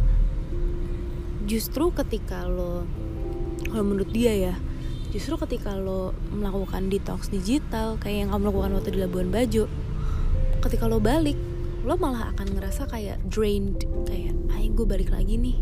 justru 1.46 1.90
ketika 1.94 2.46
lo 2.46 2.86
kalau 3.72 3.86
menurut 3.88 4.12
dia 4.12 4.34
ya 4.36 4.56
justru 5.12 5.36
ketika 5.44 5.76
lo 5.76 6.16
melakukan 6.32 6.88
detox 6.88 7.28
digital 7.28 8.00
kayak 8.00 8.26
yang 8.26 8.30
kamu 8.32 8.48
lakukan 8.48 8.72
waktu 8.80 8.90
di 8.96 9.00
Labuan 9.04 9.28
Bajo 9.28 9.68
ketika 10.64 10.88
lo 10.88 11.04
balik 11.04 11.36
lo 11.84 12.00
malah 12.00 12.32
akan 12.32 12.48
ngerasa 12.56 12.88
kayak 12.88 13.20
drained 13.28 13.84
kayak 14.08 14.32
ayo 14.56 14.70
gue 14.72 14.86
balik 14.88 15.10
lagi 15.12 15.36
nih. 15.36 15.58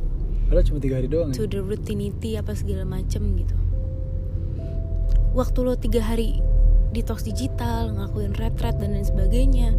Padahal 0.52 0.66
cuma 0.66 0.80
tiga 0.82 0.96
hari 1.00 1.08
doang 1.08 1.32
to 1.34 1.46
ya? 1.46 1.50
the 1.50 1.62
routinity 1.62 2.36
apa 2.36 2.54
segala 2.54 2.84
macem 2.86 3.22
gitu. 3.40 3.56
Waktu 5.34 5.60
lo 5.66 5.74
tiga 5.80 6.04
hari 6.04 6.44
detox 6.92 7.26
digital 7.26 7.94
ngelakuin 7.96 8.34
retret 8.36 8.76
dan 8.78 8.98
lain 8.98 9.06
sebagainya 9.06 9.74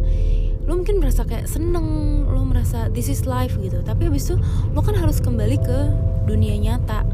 lo 0.65 0.77
mungkin 0.77 1.01
merasa 1.01 1.25
kayak 1.25 1.49
seneng 1.49 2.23
lo 2.29 2.41
merasa 2.43 2.89
this 2.89 3.07
is 3.07 3.29
life 3.29 3.55
gitu. 3.61 3.79
Tapi 3.85 4.09
habis 4.09 4.27
itu 4.27 4.35
lo 4.73 4.81
kan 4.81 4.97
harus 4.97 5.21
kembali 5.21 5.57
ke 5.61 5.79
dunia 6.25 6.57
nyata. 6.57 7.05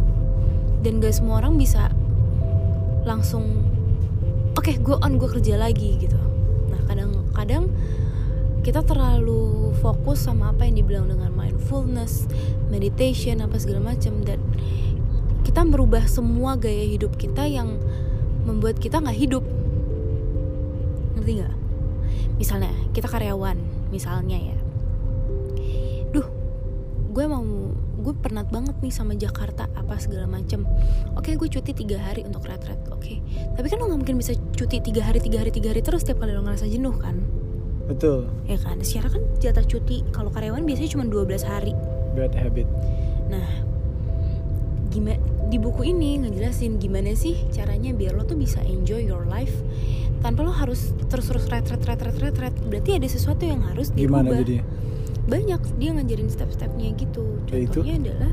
Dan 0.85 1.03
gak 1.03 1.19
semua 1.19 1.41
orang 1.43 1.59
bisa 1.59 1.91
langsung 3.07 3.63
oke 4.59 4.83
gue 4.83 4.95
on 4.99 5.15
gue 5.15 5.29
kerja 5.39 5.55
lagi 5.55 5.95
gitu 5.95 6.19
nah 6.67 6.81
kadang-kadang 6.85 7.71
kita 8.67 8.83
terlalu 8.83 9.71
fokus 9.79 10.27
sama 10.27 10.51
apa 10.51 10.67
yang 10.67 10.83
dibilang 10.83 11.07
dengan 11.07 11.31
mindfulness, 11.31 12.27
meditation 12.67 13.39
apa 13.39 13.55
segala 13.63 13.95
macam 13.95 14.19
dan 14.27 14.43
kita 15.47 15.63
merubah 15.63 16.03
semua 16.03 16.59
gaya 16.59 16.83
hidup 16.83 17.15
kita 17.15 17.47
yang 17.47 17.79
membuat 18.43 18.75
kita 18.83 18.99
nggak 18.99 19.15
hidup. 19.15 19.47
Ngerti 21.15 21.31
nggak? 21.39 21.55
Misalnya 22.35 22.75
kita 22.91 23.07
karyawan, 23.07 23.55
misalnya 23.87 24.35
ya. 24.35 24.56
Penat 28.27 28.51
banget 28.51 28.75
nih 28.83 28.91
sama 28.91 29.15
Jakarta 29.15 29.71
apa 29.71 29.95
segala 29.97 30.27
macam. 30.27 30.67
Oke, 31.15 31.39
gue 31.39 31.47
cuti 31.47 31.71
tiga 31.71 31.97
hari 31.97 32.27
untuk 32.27 32.43
retret. 32.43 32.77
Oke, 32.91 33.23
tapi 33.55 33.67
kan 33.71 33.79
lo 33.79 33.87
nggak 33.87 33.99
mungkin 34.03 34.17
bisa 34.19 34.35
cuti 34.53 34.83
tiga 34.83 35.07
hari, 35.07 35.23
tiga 35.23 35.39
hari, 35.39 35.55
tiga 35.55 35.71
hari 35.71 35.79
terus 35.79 36.03
setiap 36.03 36.21
kali 36.21 36.35
lo 36.35 36.43
ngerasa 36.43 36.67
jenuh 36.67 36.95
kan? 36.99 37.23
Betul. 37.87 38.27
ya 38.51 38.59
kan 38.59 38.83
secara 38.83 39.07
kan 39.15 39.23
jatah 39.39 39.63
cuti 39.63 40.03
kalau 40.11 40.27
karyawan 40.27 40.67
biasanya 40.67 40.91
cuma 40.91 41.07
12 41.07 41.39
hari 41.47 41.71
Bad 42.19 42.35
habit. 42.35 42.67
nah 43.31 43.47
gimana 44.91 45.19
di 45.47 45.55
buku 45.55 45.95
ini 45.95 46.19
ngejelasin 46.19 46.83
gimana 46.83 47.15
sih 47.15 47.47
caranya 47.55 47.95
biar 47.95 48.19
lo 48.19 48.27
tuh 48.27 48.35
bisa 48.35 48.59
enjoy 48.67 48.99
your 49.07 49.23
life 49.23 49.55
tanpa 50.19 50.43
lo 50.43 50.51
harus 50.51 50.91
terus-terus 51.07 51.47
retret 51.47 51.79
retret 51.87 52.19
retret 52.19 52.55
berarti 52.67 52.99
ada 52.99 53.07
sesuatu 53.07 53.47
yang 53.47 53.63
harus 53.63 53.95
Gimana 53.95 54.35
diubah 54.35 54.43
jadi? 54.43 54.57
Banyak 55.27 55.59
dia 55.75 55.91
ngajarin 55.91 56.27
step-stepnya 56.27 56.95
gitu 56.95 57.39
Ya, 57.47 57.59
itu? 57.59 57.83
contohnya 57.83 57.95
adalah 58.01 58.31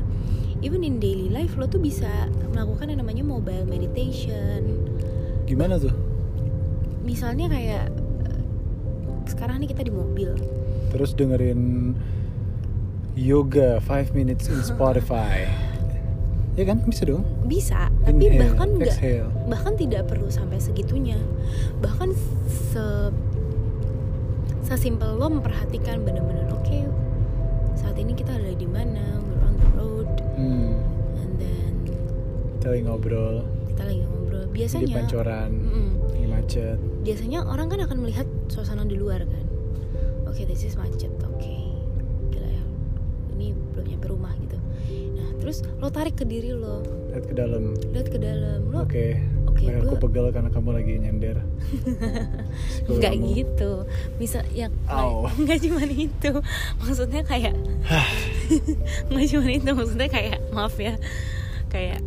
even 0.59 0.81
in 0.81 0.97
daily 0.97 1.27
life 1.27 1.55
lo 1.55 1.67
tuh 1.67 1.77
bisa 1.77 2.07
melakukan 2.49 2.87
yang 2.87 2.99
namanya 2.99 3.21
mobile 3.21 3.63
meditation 3.65 4.79
Gimana 5.43 5.75
tuh? 5.75 5.91
misalnya 7.01 7.45
kayak 7.47 7.85
eh, 8.25 8.41
sekarang 9.27 9.59
nih 9.59 9.69
kita 9.69 9.83
di 9.83 9.91
mobil 9.91 10.31
Terus 10.89 11.11
dengerin 11.11 11.91
yoga 13.13 13.79
5 13.79 14.11
minutes 14.11 14.47
in 14.47 14.59
Spotify. 14.59 15.43
ya 16.57 16.63
kan 16.63 16.79
bisa 16.81 17.03
dong. 17.03 17.27
bisa 17.43 17.91
tapi 18.01 18.31
Inhale, 18.31 18.47
bahkan 18.47 18.67
nggak 18.73 18.95
bahkan 19.45 19.73
tidak 19.75 20.07
perlu 20.07 20.31
sampai 20.31 20.55
segitunya 20.55 21.19
bahkan 21.77 22.15
se 22.47 23.11
sesimpel 24.65 25.13
lo 25.13 25.29
memperhatikan 25.29 26.01
bener-bener 26.01 26.49
oke 26.49 26.79
saat 27.75 27.95
ini 27.95 28.11
kita 28.11 28.33
ada 28.33 28.51
di 28.51 28.65
mana 28.65 29.01
we're 29.21 29.41
on 29.41 29.55
the 29.55 29.69
road 29.73 30.09
Hmm. 30.35 30.75
and 31.15 31.31
then 31.37 31.71
Kita 32.57 32.67
lagi 32.69 32.83
ngobrol 32.83 33.35
kita 33.69 33.81
lagi 33.83 34.01
ngobrol 34.03 34.43
di 34.43 34.51
biasanya 34.51 34.95
pancoran, 34.97 35.49
Mm-mm. 35.53 35.87
lagi 36.09 36.27
macet. 36.27 36.77
biasanya 37.01 37.39
orang 37.43 37.67
kan 37.67 37.79
akan 37.81 37.97
melihat 37.99 38.25
suasana 38.47 38.83
di 38.83 38.95
luar 38.95 39.21
kan 39.21 39.45
oke 40.25 40.41
this 40.41 40.63
is 40.63 40.73
macet 40.73 41.13
oke 41.21 41.53
gila 42.29 42.49
ya 42.49 42.63
ini 43.31 43.53
belum 43.71 43.85
nyampe 43.87 44.07
rumah 44.09 44.33
gitu 44.39 44.57
nah 45.13 45.29
terus 45.37 45.61
lo 45.77 45.87
tarik 45.87 46.15
ke 46.15 46.25
diri 46.25 46.51
lo 46.51 46.81
Lihat 47.07 47.25
ke 47.25 47.33
dalam. 47.33 47.63
lihat 47.87 48.07
ke 48.09 48.17
dalam 48.17 48.59
lo 48.67 48.83
Oke. 48.83 49.21
Leherku 49.61 49.95
gua- 49.95 50.03
pegel 50.03 50.25
karena 50.29 50.49
kamu 50.49 50.69
lagi 50.73 50.93
nyender. 50.97 51.37
Nggak 52.91 53.13
gitu. 53.31 53.71
Bisa 54.17 54.43
Au. 54.87 55.27
nggak 55.41 55.59
cuma 55.63 55.83
itu. 55.85 56.31
Maksudnya 56.77 57.21
kayak 57.21 57.55
nggak 59.09 59.27
cuma 59.31 59.47
itu 59.47 59.69
maksudnya 59.71 60.09
kayak 60.09 60.37
maaf 60.51 60.75
ya. 60.75 60.99
Kayak 61.69 61.99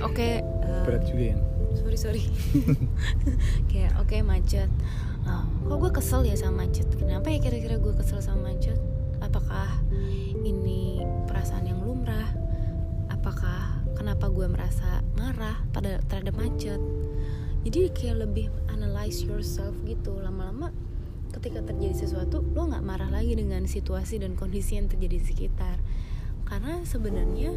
oke 0.00 0.28
eh, 0.42 0.82
Berat 0.84 1.02
juga 1.06 1.24
ya. 1.32 1.36
sorry 1.72 1.96
sorry. 1.96 2.22
Kayak 3.66 3.96
oke 3.98 4.16
macet. 4.22 4.70
Ah, 5.22 5.46
kok 5.46 5.76
gue 5.78 5.90
kesel 5.94 6.26
ya 6.26 6.34
sama 6.34 6.66
macet? 6.66 6.86
Kenapa 6.92 7.30
ya 7.30 7.38
kira-kira 7.38 7.78
gue 7.78 7.94
kesel 7.94 8.18
sama 8.18 8.50
macet 8.50 8.74
gue 14.32 14.46
merasa 14.48 15.04
marah 15.14 15.60
pada 15.70 16.00
terhadap 16.08 16.34
macet. 16.34 16.80
Jadi 17.62 17.94
kayak 17.94 18.26
lebih 18.26 18.50
analyze 18.72 19.22
yourself 19.22 19.76
gitu. 19.86 20.18
Lama-lama 20.18 20.74
ketika 21.32 21.62
terjadi 21.62 21.94
sesuatu 22.04 22.42
lo 22.52 22.68
nggak 22.68 22.84
marah 22.84 23.08
lagi 23.08 23.38
dengan 23.38 23.64
situasi 23.68 24.18
dan 24.18 24.34
kondisi 24.34 24.80
yang 24.80 24.90
terjadi 24.90 25.20
di 25.20 25.24
sekitar. 25.24 25.76
Karena 26.48 26.82
sebenarnya 26.82 27.54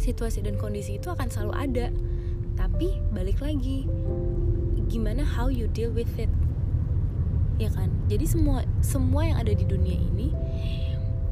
situasi 0.00 0.40
dan 0.40 0.56
kondisi 0.56 0.96
itu 0.96 1.12
akan 1.12 1.28
selalu 1.28 1.54
ada. 1.54 1.86
Tapi 2.56 2.88
balik 3.12 3.44
lagi 3.44 3.84
gimana 4.90 5.22
how 5.22 5.52
you 5.52 5.68
deal 5.70 5.92
with 5.92 6.10
it? 6.16 6.32
Ya 7.60 7.68
kan? 7.70 7.92
Jadi 8.08 8.24
semua 8.24 8.64
semua 8.80 9.28
yang 9.28 9.38
ada 9.38 9.52
di 9.52 9.68
dunia 9.68 10.00
ini 10.00 10.32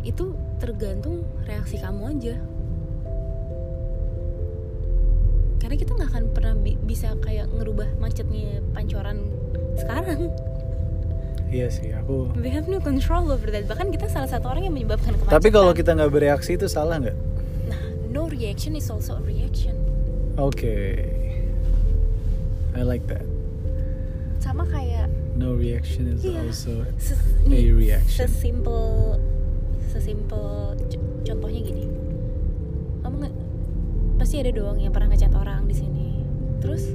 itu 0.04 0.36
tergantung 0.62 1.26
reaksi 1.48 1.80
kamu 1.80 2.02
aja 2.16 2.36
karena 5.68 5.84
kita 5.84 5.92
nggak 5.92 6.08
akan 6.08 6.24
pernah 6.32 6.54
bi- 6.56 6.80
bisa 6.80 7.12
kayak 7.20 7.52
ngerubah 7.52 7.92
macetnya 7.94 8.64
pancoran 8.72 9.28
sekarang 9.76 10.32
Iya 11.46 11.68
sih, 11.68 11.92
aku. 11.92 12.32
we 12.36 12.48
have 12.48 12.64
no 12.66 12.76
control 12.76 13.28
over 13.28 13.44
that 13.46 13.64
bahkan 13.64 13.88
kita 13.88 14.04
salah 14.04 14.24
satu 14.24 14.48
orang 14.48 14.64
yang 14.64 14.72
menyebabkan 14.72 15.12
kemacetan 15.12 15.32
Tapi 15.34 15.48
kalau 15.48 15.72
kita 15.72 15.92
nggak 15.92 16.08
bereaksi 16.10 16.56
itu 16.56 16.64
salah 16.66 16.96
nggak? 16.98 17.16
nah 17.66 17.80
no 18.08 18.24
reaction 18.26 18.72
is 18.72 18.88
also 18.88 19.12
a 19.12 19.22
reaction 19.22 19.76
Oke. 20.34 21.04
I 22.70 22.80
like 22.80 23.04
that. 23.06 23.28
sama 24.38 24.64
kayak 24.64 25.12
No 25.34 25.52
reaction 25.52 26.08
is 26.08 26.24
Iya. 26.24 26.40
also 26.42 26.88
Ses- 26.96 27.20
A 27.44 27.60
reaction. 27.68 28.24
Sesimpel 28.24 29.20
sesimpel 29.86 30.72
contohnya 31.22 31.60
gini. 31.60 31.84
Kamu 33.00 33.14
nggak 33.18 33.34
pasti 34.18 34.42
ada 34.42 34.50
dong 34.50 34.82
yang 34.82 34.90
pernah 34.90 35.14
ngechat 35.14 35.32
orang 35.32 35.64
di 35.64 35.74
sini. 35.78 36.20
Terus 36.58 36.90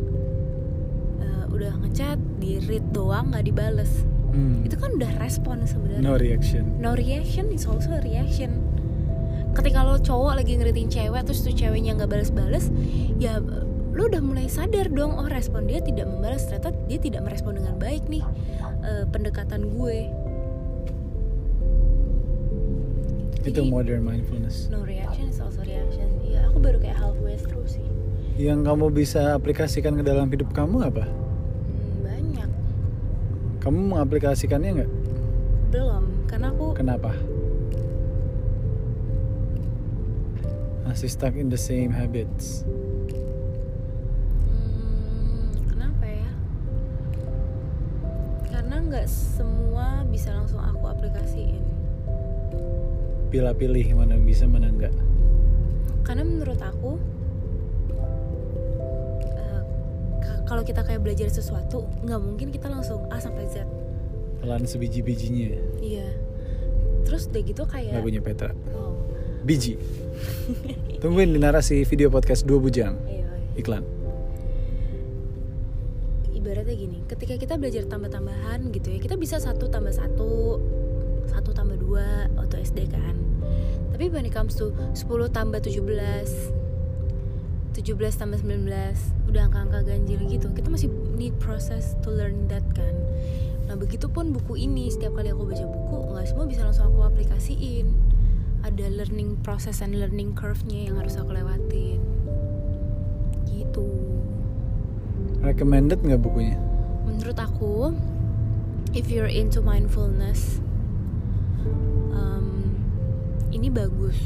eh, 1.23 1.43
udah 1.47 1.73
ngechat, 1.87 2.19
di 2.43 2.59
read 2.67 2.83
doang 2.91 3.31
nggak 3.31 3.47
dibales. 3.47 4.03
Hmm. 4.33 4.65
Itu 4.65 4.75
kan 4.75 4.97
udah 4.97 5.11
respon 5.23 5.63
sebenarnya. 5.63 6.03
no 6.03 6.19
reaction. 6.19 6.63
No 6.83 6.91
reaction 6.93 7.47
is 7.53 7.63
also 7.63 7.95
a 7.95 8.01
reaction. 8.03 8.59
Ketika 9.53 9.85
lo 9.85 10.01
cowok 10.01 10.41
lagi 10.41 10.57
ngeriting 10.57 10.89
cewek 10.89 11.23
terus 11.23 11.45
tuh 11.45 11.53
ceweknya 11.53 11.93
nggak 11.93 12.09
balas-balas, 12.09 12.73
ya 13.21 13.37
lo 13.93 14.09
udah 14.09 14.25
mulai 14.25 14.49
sadar 14.49 14.89
dong 14.89 15.13
oh 15.21 15.29
respon 15.29 15.69
dia 15.69 15.77
tidak 15.85 16.09
membalas 16.09 16.49
ternyata 16.49 16.73
dia 16.89 16.97
tidak 16.97 17.21
merespon 17.29 17.61
dengan 17.61 17.77
baik 17.77 18.01
nih 18.09 18.25
eh, 18.81 19.05
pendekatan 19.13 19.77
gue. 19.77 20.09
Itu 23.45 23.61
Jadi- 23.61 23.69
modern 23.69 24.01
mindfulness. 24.01 24.71
No 24.73 24.81
reaction 24.81 25.29
is 25.29 25.37
also 25.37 25.61
reaction. 25.61 26.09
Ya 26.33 26.49
aku 26.49 26.57
baru 26.57 26.81
kayak 26.81 26.97
halfway 26.97 27.37
through 27.37 27.69
sih. 27.69 27.85
Yang 28.33 28.65
kamu 28.65 28.85
bisa 28.89 29.37
aplikasikan 29.37 29.93
ke 29.93 30.03
dalam 30.03 30.25
hidup 30.27 30.49
kamu 30.49 30.89
apa? 30.89 31.05
Hmm, 31.05 32.01
banyak. 32.01 32.49
Kamu 33.61 33.93
mengaplikasikannya 33.93 34.69
nggak? 34.81 34.91
Belum, 35.69 36.03
karena 36.25 36.49
aku 36.49 36.73
Kenapa? 36.73 37.13
masih 40.83 41.09
stuck 41.09 41.33
in 41.33 41.49
the 41.49 41.57
same 41.57 41.89
habits 41.89 42.61
Hmm, 44.45 45.49
kenapa 45.65 46.05
ya? 46.05 46.29
Karena 48.45 48.75
nggak 48.77 49.07
semua 49.09 50.05
bisa 50.05 50.37
langsung 50.37 50.61
aku 50.61 50.85
aplikasiin. 50.85 51.65
pilih-pilih 53.33 53.97
mana 53.97 54.13
bisa 54.21 54.45
mana 54.45 54.69
enggak 54.69 54.93
Karena 56.03 56.23
menurut 56.23 56.59
aku 56.59 56.91
ka- 60.19 60.41
kalau 60.45 60.63
kita 60.63 60.83
kayak 60.83 61.01
belajar 61.01 61.27
sesuatu 61.27 61.87
nggak 62.03 62.19
mungkin 62.19 62.47
kita 62.51 62.67
langsung 62.67 63.07
A 63.09 63.19
sampai 63.19 63.47
Z. 63.47 63.63
pelan 64.43 64.67
sebiji-bijinya. 64.67 65.55
Iya. 65.79 66.07
Terus 67.07 67.31
udah 67.31 67.41
gitu 67.43 67.63
kayak 67.63 67.95
lagunya 67.95 68.19
Petra 68.19 68.51
oh, 68.75 69.07
biji. 69.43 69.79
Tungguin 71.03 71.31
di 71.31 71.39
narasi 71.39 71.87
video 71.87 72.11
podcast 72.11 72.43
dua 72.43 72.59
bujang. 72.59 72.99
Iya, 73.07 73.23
iya. 73.23 73.27
iklan. 73.55 73.83
Ibaratnya 76.35 76.75
gini 76.75 76.99
ketika 77.07 77.39
kita 77.39 77.55
belajar 77.55 77.87
tambah-tambahan 77.87 78.67
gitu 78.75 78.91
ya 78.91 78.99
kita 78.99 79.15
bisa 79.15 79.39
satu 79.39 79.71
tambah 79.71 79.95
satu 79.95 80.59
satu 81.23 81.55
tambah 81.55 81.79
dua 81.79 82.27
waktu 82.35 82.67
SD 82.67 82.91
kan 82.91 83.15
tapi 83.93 84.09
when 84.09 84.25
it 84.25 84.33
comes 84.33 84.57
to 84.57 84.73
10 84.97 85.05
tambah 85.29 85.61
17 85.61 86.63
17 87.73 88.21
tambah 88.21 88.37
19 88.41 88.69
udah 89.33 89.41
angka-angka 89.49 89.81
ganjil 89.89 90.21
gitu. 90.29 90.53
Kita 90.53 90.69
masih 90.69 90.93
need 91.17 91.33
process 91.41 91.97
to 92.05 92.13
learn 92.13 92.45
that 92.45 92.61
kan. 92.77 92.93
Nah 93.65 93.73
begitupun 93.73 94.29
buku 94.29 94.61
ini. 94.61 94.93
Setiap 94.93 95.17
kali 95.17 95.33
aku 95.33 95.49
baca 95.49 95.65
buku 95.65 95.97
nggak 96.13 96.25
semua 96.29 96.45
bisa 96.45 96.61
langsung 96.69 96.93
aku 96.93 97.01
aplikasiin. 97.09 97.89
Ada 98.63 98.93
learning 98.93 99.41
process 99.41 99.81
and 99.81 99.97
learning 99.97 100.37
curve-nya 100.37 100.93
yang 100.93 101.01
harus 101.01 101.17
aku 101.17 101.33
lewatin. 101.33 101.99
Gitu. 103.49 103.87
Recommended 105.41 106.05
nggak 106.05 106.21
bukunya? 106.21 106.55
Menurut 107.09 107.35
aku 107.41 107.91
if 108.93 109.09
you're 109.09 109.27
into 109.27 109.59
mindfulness 109.59 110.61
ini 113.53 113.69
bagus. 113.69 114.17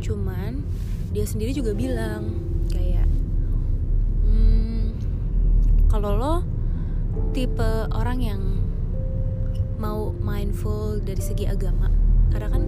Cuman 0.00 0.64
dia 1.12 1.28
sendiri 1.28 1.52
juga 1.52 1.76
bilang 1.76 2.40
kayak 2.72 3.04
hmm, 4.24 4.96
kalau 5.92 6.16
lo 6.16 6.34
tipe 7.36 7.70
orang 7.92 8.18
yang 8.24 8.42
mau 9.76 10.16
mindful 10.16 10.96
dari 11.04 11.20
segi 11.20 11.44
agama 11.44 11.92
karena 12.32 12.48
kan 12.48 12.64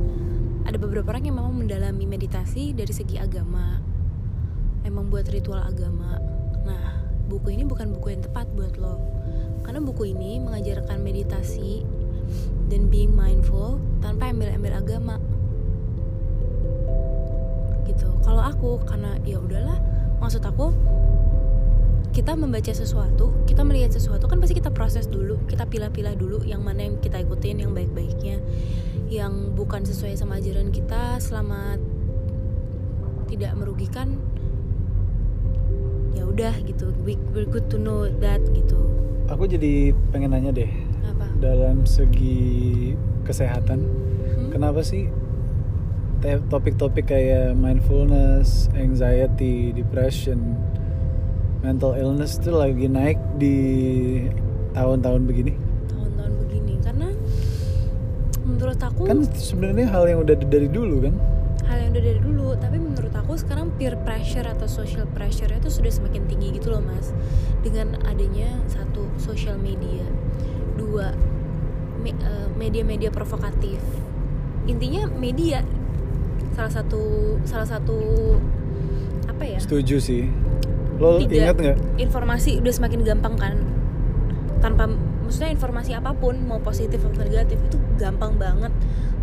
ada 0.69 0.77
beberapa 0.77 1.09
orang 1.17 1.25
yang 1.25 1.37
memang 1.41 1.57
mendalami 1.57 2.05
meditasi 2.05 2.77
dari 2.77 2.93
segi 2.93 3.17
agama 3.17 3.81
memang 4.85 5.09
buat 5.09 5.25
ritual 5.33 5.65
agama. 5.65 6.21
Nah 6.69 7.01
buku 7.25 7.57
ini 7.57 7.65
bukan 7.65 7.97
buku 7.97 8.13
yang 8.13 8.21
tepat 8.21 8.45
buat 8.53 8.77
lo 8.77 9.01
karena 9.65 9.81
buku 9.81 10.13
ini 10.13 10.37
mengajarkan 10.45 11.01
meditasi 11.01 11.89
dan 12.69 12.93
being 12.93 13.17
mindful 13.17 13.81
tanpa 14.05 14.29
embel-embel 14.29 14.77
agama 14.77 15.17
kalau 18.45 18.77
aku 18.77 18.85
karena 18.85 19.17
ya 19.25 19.41
udahlah 19.41 19.81
maksud 20.21 20.45
aku 20.45 20.77
kita 22.13 22.37
membaca 22.37 22.77
sesuatu 22.77 23.33
kita 23.49 23.65
melihat 23.65 23.97
sesuatu 23.97 24.29
kan 24.29 24.37
pasti 24.37 24.61
kita 24.61 24.69
proses 24.69 25.09
dulu 25.09 25.41
kita 25.49 25.65
pilah-pilah 25.65 26.13
dulu 26.13 26.45
yang 26.45 26.61
mana 26.61 26.85
yang 26.85 27.01
kita 27.01 27.25
ikutin 27.25 27.65
yang 27.65 27.73
baik-baiknya 27.73 28.45
yang 29.09 29.57
bukan 29.57 29.89
sesuai 29.89 30.21
sama 30.21 30.45
ajaran 30.45 30.69
kita 30.69 31.17
selama 31.25 31.81
tidak 33.33 33.57
merugikan 33.57 34.21
ya 36.13 36.29
udah 36.29 36.55
gitu. 36.69 36.93
We, 37.03 37.17
we're 37.35 37.49
good 37.49 37.67
to 37.75 37.81
know 37.81 38.07
that 38.23 38.39
gitu. 38.55 38.79
Aku 39.27 39.49
jadi 39.49 39.97
pengen 40.15 40.37
nanya 40.37 40.53
deh 40.53 40.71
apa? 41.03 41.27
dalam 41.41 41.89
segi 41.89 42.93
kesehatan 43.25 44.05
Hmm? 44.35 44.51
kenapa 44.51 44.83
sih 44.83 45.07
topik-topik 46.25 47.13
kayak 47.13 47.53
mindfulness, 47.53 48.73
anxiety, 48.73 49.77
depression, 49.77 50.57
mental 51.61 51.93
illness 51.93 52.41
itu 52.41 52.49
lagi 52.49 52.89
naik 52.89 53.21
di 53.37 53.57
tahun-tahun 54.73 55.29
begini? 55.29 55.53
tahun-tahun 55.93 56.33
begini. 56.49 56.73
Karena 56.81 57.09
menurut 58.45 58.81
aku 58.81 59.05
Kan 59.05 59.25
sebenarnya 59.37 59.87
hal 59.93 60.05
yang 60.09 60.25
udah 60.25 60.37
dari 60.41 60.69
dulu 60.69 60.97
kan? 61.05 61.15
hal 61.65 61.81
yang 61.81 61.91
udah 61.97 62.05
dari 62.05 62.21
dulu. 62.21 62.47
Tapi 62.61 62.77
menurut 62.77 63.15
aku 63.17 63.33
sekarang 63.41 63.73
peer 63.77 63.97
pressure 64.05 64.45
atau 64.45 64.69
social 64.69 65.09
pressure 65.13 65.49
itu 65.53 65.69
sudah 65.69 65.93
semakin 65.93 66.25
tinggi 66.29 66.57
gitu 66.57 66.73
loh 66.73 66.81
mas. 66.81 67.13
Dengan 67.61 68.01
adanya 68.09 68.49
satu 68.69 69.09
social 69.21 69.57
media. 69.61 70.05
Dua 70.81 71.13
eh, 72.05 72.49
media-media 72.57 73.09
provokatif. 73.13 73.81
Intinya 74.65 75.09
media 75.09 75.61
salah 76.55 76.73
satu 76.73 77.03
salah 77.43 77.69
satu 77.69 77.99
apa 79.27 79.43
ya 79.45 79.59
Setuju 79.59 79.97
sih. 79.99 80.31
Lo 80.97 81.19
Tidak. 81.19 81.35
ingat 81.35 81.57
nggak? 81.59 81.79
informasi 81.99 82.63
udah 82.63 82.71
semakin 82.73 83.03
gampang 83.03 83.35
kan 83.35 83.55
tanpa 84.63 84.87
maksudnya 85.27 85.51
informasi 85.53 85.93
apa 85.93 86.15
pun 86.15 86.39
mau 86.47 86.63
positif 86.63 87.03
atau 87.03 87.21
negatif 87.21 87.59
itu 87.59 87.77
gampang 87.99 88.39
banget 88.39 88.71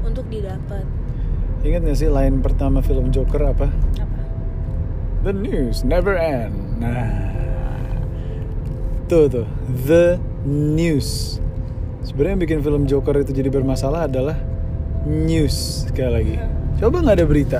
untuk 0.03 0.27
didapat 0.27 0.83
Ingat 1.61 1.81
nggak 1.85 1.97
sih 1.97 2.09
line 2.09 2.41
pertama 2.41 2.81
film 2.81 3.09
Joker 3.09 3.53
apa? 3.53 3.69
apa 3.97 4.19
The 5.21 5.29
news 5.29 5.85
never 5.85 6.17
end. 6.17 6.81
Nah, 6.81 7.05
tuh 9.05 9.29
tuh, 9.29 9.47
the 9.69 10.17
news. 10.41 11.37
Sebenarnya 12.01 12.33
yang 12.33 12.41
bikin 12.41 12.59
film 12.65 12.83
Joker 12.89 13.13
itu 13.21 13.29
jadi 13.29 13.53
bermasalah 13.53 14.09
adalah 14.09 14.33
news 15.05 15.85
sekali 15.85 16.09
lagi. 16.09 16.35
Coba 16.81 16.97
nggak 16.99 17.15
ada 17.15 17.25
berita. 17.25 17.59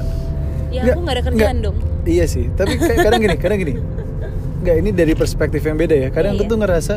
ya 0.68 0.82
Nggak, 0.82 0.92
aku 0.92 1.00
nggak 1.00 1.16
ada 1.16 1.24
kerjaan 1.24 1.56
nggak. 1.56 1.66
dong 1.68 1.78
Iya 2.02 2.26
sih, 2.26 2.50
tapi 2.52 2.74
kayak 2.76 2.98
kadang 3.00 3.22
gini, 3.22 3.38
kadang 3.38 3.60
gini. 3.60 3.74
Nggak 4.62 4.76
ini 4.78 4.90
dari 4.90 5.14
perspektif 5.14 5.62
yang 5.62 5.74
beda 5.76 5.94
ya. 5.96 6.10
Kadang 6.10 6.34
Iya, 6.34 6.40
aku 6.40 6.50
tuh 6.50 6.58
ngerasa 6.58 6.94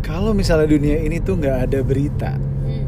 kalau 0.00 0.30
misalnya 0.32 0.66
dunia 0.66 0.98
ini 0.98 1.18
tuh 1.18 1.36
nggak 1.36 1.56
ada 1.64 1.78
berita, 1.80 2.34
Hmm. 2.34 2.86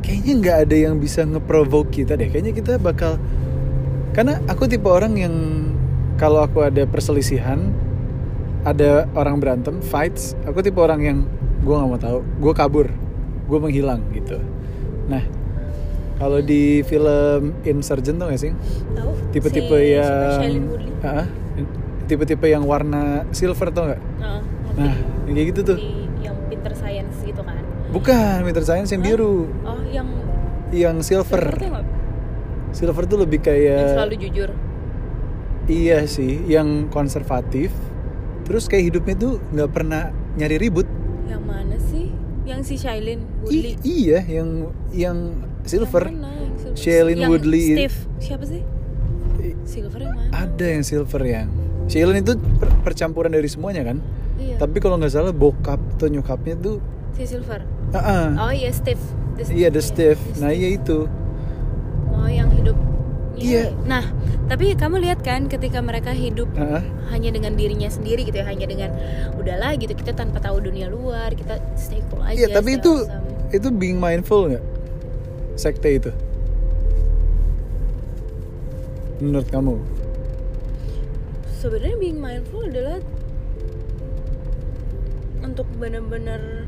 kayaknya 0.00 0.32
nggak 0.34 0.58
ada 0.60 0.76
yang 0.80 0.94
bisa 0.96 1.22
ngeprovoke 1.22 1.92
kita 1.92 2.14
deh. 2.14 2.26
Kayaknya 2.26 2.52
kita 2.52 2.72
bakal 2.76 3.18
karena 4.10 4.42
aku 4.44 4.66
tipe 4.66 4.84
orang 4.84 5.14
yang 5.14 5.34
kalau 6.16 6.42
aku 6.42 6.62
ada 6.62 6.82
perselisihan, 6.84 7.70
ada 8.62 9.06
orang 9.12 9.38
berantem, 9.38 9.78
fights, 9.80 10.34
aku 10.42 10.58
tipe 10.58 10.78
orang 10.78 11.00
yang 11.00 11.18
gue 11.60 11.70
nggak 11.70 11.88
mau 11.88 11.98
tahu, 11.98 12.18
gue 12.40 12.52
kabur, 12.52 12.86
gue 13.46 13.58
menghilang 13.58 14.02
gitu. 14.10 14.38
Nah, 15.06 15.22
kalau 16.22 16.38
di 16.38 16.62
film 16.82 17.50
Insurgent 17.64 18.16
tuh 18.16 18.30
gak 18.30 18.38
sih? 18.38 18.52
tahu 18.94 19.10
Tipe-tipe 19.32 19.74
Si- 19.74 19.90
yang 19.90 20.62
tipe-tipe 22.04 22.46
yang 22.46 22.62
warna 22.62 23.26
silver 23.30 23.68
tuh? 23.68 23.90
Heeh, 23.90 23.98
ngerti. 24.38 24.78
Nah, 24.78 24.94
yang 25.24 25.34
kayak 25.34 25.48
gitu 25.50 25.60
tuh. 25.64 25.76
di 25.76 25.90
yang 26.22 26.36
pinter 26.46 26.72
science 26.72 27.16
gitu 27.20 27.42
kan 27.42 27.58
Bukan, 27.90 28.36
Winter 28.42 28.62
Science 28.62 28.88
yang 28.88 29.02
Hah? 29.02 29.08
biru, 29.10 29.36
oh 29.62 29.80
yang 29.84 30.08
yang 30.72 30.96
silver. 31.02 31.36
Silver 31.36 31.56
tuh 31.58 31.68
yang? 31.68 31.86
Silver 32.72 33.04
tuh 33.04 33.18
lebih 33.20 33.36
yang 33.36 33.44
kayak 33.44 33.88
selalu 33.92 34.16
jujur 34.18 34.50
Iya 35.64 35.98
sih, 36.06 36.42
yang 36.42 36.88
konservatif. 36.88 37.70
Terus 38.42 38.64
kayak 38.64 38.84
hidupnya 38.88 39.14
tuh 39.14 39.32
nggak 39.48 39.70
pernah 39.70 40.08
nyari 40.34 40.56
ribut. 40.58 40.88
yang 41.24 41.42
mana 41.42 41.76
sih 41.78 42.08
yang 42.42 42.60
si 42.60 42.74
Shailene 42.74 43.22
I- 43.22 43.28
Woodley 43.44 43.72
iya, 43.82 44.18
yang 44.24 44.48
yang 44.90 45.18
silver. 45.64 46.04
Shailene 46.72 47.20
Yang 47.20 47.30
Woodley. 47.30 47.64
Steve 47.76 47.96
siapa 48.18 48.44
sih 48.44 48.62
silver 49.62 50.00
yang 50.00 50.14
mana 50.14 50.28
Ada 50.32 50.66
yang 50.70 50.82
silver 50.82 51.22
yang. 51.22 51.48
Shailene 51.84 52.20
itu 52.20 52.32
per- 52.56 52.72
percampuran 52.82 53.28
dari 53.28 53.46
semuanya 53.46 53.84
kan. 53.84 53.98
iya 54.36 54.56
Tapi 54.56 54.78
kalau 54.78 54.96
nggak 54.96 55.12
salah 55.12 55.30
bokap 55.30 55.78
atau 55.94 56.08
nyokapnya 56.08 56.54
tuh, 56.56 56.76
si 57.12 57.26
silver 57.26 57.60
ah, 57.90 57.98
ah. 57.98 58.26
oh 58.40 58.52
iya 58.52 58.70
Steve 58.70 58.98
The 59.32 59.44
iya 59.50 59.68
the 59.68 59.78
Steve. 59.78 60.16
Steve. 60.16 60.22
The 60.34 60.40
Nah 60.40 60.48
Steve. 60.48 60.58
iya 60.58 60.68
itu. 60.72 60.98
oh 62.10 62.26
yang 62.26 62.48
hidup 62.50 62.76
Iya. 63.32 63.74
Nah, 63.84 64.06
tapi 64.46 64.70
kamu 64.72 65.02
lihat 65.02 65.20
kan 65.20 65.48
ketika 65.48 65.80
mereka 65.80 66.12
hidup 66.12 66.46
Ah, 66.54 66.78
ah. 66.78 66.82
hanya 67.10 67.28
dengan 67.28 67.52
dirinya 67.52 67.88
sendiri 67.88 68.22
gitu 68.22 68.38
ya, 68.38 68.46
hanya 68.46 68.64
dengan 68.64 68.92
udahlah 69.34 69.74
gitu 69.74 69.92
kita 69.92 70.12
tanpa 70.12 70.38
tahu 70.38 70.62
dunia 70.62 70.86
luar, 70.86 71.32
kita 71.32 71.58
stay 71.74 72.04
cool 72.06 72.22
aja. 72.22 72.38
Iya, 72.38 72.46
tapi 72.52 72.76
stay 72.76 72.78
itu 72.78 72.92
awesome. 73.02 73.50
itu 73.50 73.68
being 73.68 73.98
mindful 73.98 74.46
nggak? 74.46 74.62
Sekte 75.54 75.96
itu. 75.98 76.10
Menurut 79.22 79.48
kamu? 79.52 80.02
sebenarnya 81.62 81.94
being 82.02 82.18
mindful 82.18 82.66
adalah 82.66 82.98
untuk 85.46 85.62
benar-benar 85.78 86.66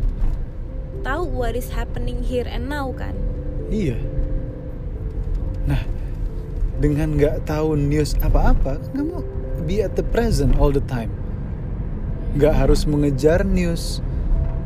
tahu 1.03 1.27
what 1.35 1.59
is 1.59 1.67
happening 1.75 2.23
here 2.23 2.47
and 2.47 2.71
now 2.71 2.95
kan. 2.95 3.19
Iya. 3.75 3.99
Nah, 5.67 5.83
dengan 6.79 7.19
nggak 7.19 7.43
tahu 7.51 7.75
news 7.75 8.15
apa-apa 8.23 8.79
kamu 8.95 9.19
be 9.67 9.83
at 9.83 9.99
the 9.99 10.07
present 10.15 10.55
all 10.55 10.71
the 10.71 10.83
time 10.87 11.11
nggak 12.39 12.55
harus 12.55 12.87
mengejar 12.87 13.47
news 13.47 14.03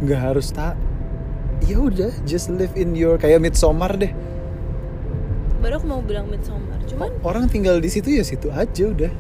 nggak 0.04 0.18
harus 0.18 0.50
tak 0.50 0.74
ya 1.68 1.76
udah 1.76 2.08
just 2.24 2.48
live 2.48 2.72
in 2.80 2.96
your 2.96 3.20
kayak 3.20 3.44
midsummer 3.44 3.92
deh. 3.92 4.08
Baru 5.60 5.76
aku 5.76 5.86
mau 5.86 6.00
bilang 6.00 6.32
midsummer 6.32 6.80
cuman 6.88 7.12
orang 7.20 7.44
tinggal 7.52 7.76
di 7.76 7.92
situ 7.92 8.08
ya 8.16 8.24
situ 8.24 8.48
aja 8.48 8.88
udah. 8.88 9.12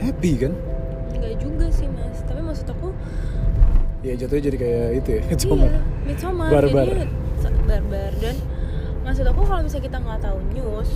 Happy 0.00 0.40
kan? 0.40 0.56
Nggak 1.12 1.36
juga 1.36 1.68
sih 1.68 1.84
mas. 1.92 2.24
Tapi 2.24 2.40
maksud 2.40 2.64
aku 2.72 2.96
ya 4.00 4.16
jatuhnya 4.16 4.42
jadi 4.48 4.56
kayak 4.56 4.88
itu 5.04 5.08
ya 5.12 5.22
midsummer. 5.28 5.68
Iya 5.68 5.80
midsummer. 6.08 6.48
Barbar. 6.48 6.86
sa- 7.44 7.64
barbar. 7.68 8.10
Dan 8.24 8.36
maksud 9.04 9.24
aku 9.28 9.40
kalau 9.44 9.60
misalnya 9.60 9.84
kita 9.84 9.98
nggak 10.00 10.20
tahu 10.24 10.38
news 10.56 10.90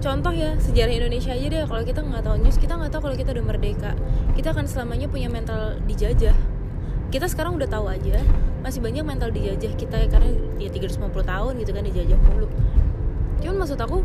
contoh 0.00 0.32
ya 0.32 0.56
sejarah 0.56 0.96
Indonesia 0.96 1.36
aja 1.36 1.44
deh. 1.44 1.62
Kalau 1.68 1.82
kita 1.84 2.00
nggak 2.00 2.22
tahu 2.24 2.36
news 2.40 2.56
kita 2.56 2.72
nggak 2.72 2.88
tahu 2.88 3.00
kalau 3.04 3.16
kita 3.20 3.30
udah 3.36 3.44
merdeka. 3.44 3.92
Kita 4.32 4.56
akan 4.56 4.64
selamanya 4.64 5.12
punya 5.12 5.28
mental 5.28 5.76
dijajah. 5.84 6.32
Kita 7.12 7.28
sekarang 7.28 7.60
udah 7.60 7.68
tahu 7.68 7.84
aja 7.84 8.24
masih 8.60 8.80
banyak 8.84 9.04
mental 9.04 9.32
dijajah 9.32 9.72
kita 9.76 9.96
ya, 10.04 10.08
karena 10.08 10.30
ya 10.60 10.68
350 10.68 11.10
tahun 11.24 11.52
gitu 11.60 11.70
kan 11.72 11.82
dijajah 11.84 12.18
mulu. 12.20 12.48
Cuman 13.40 13.56
maksud 13.64 13.80
aku 13.80 14.04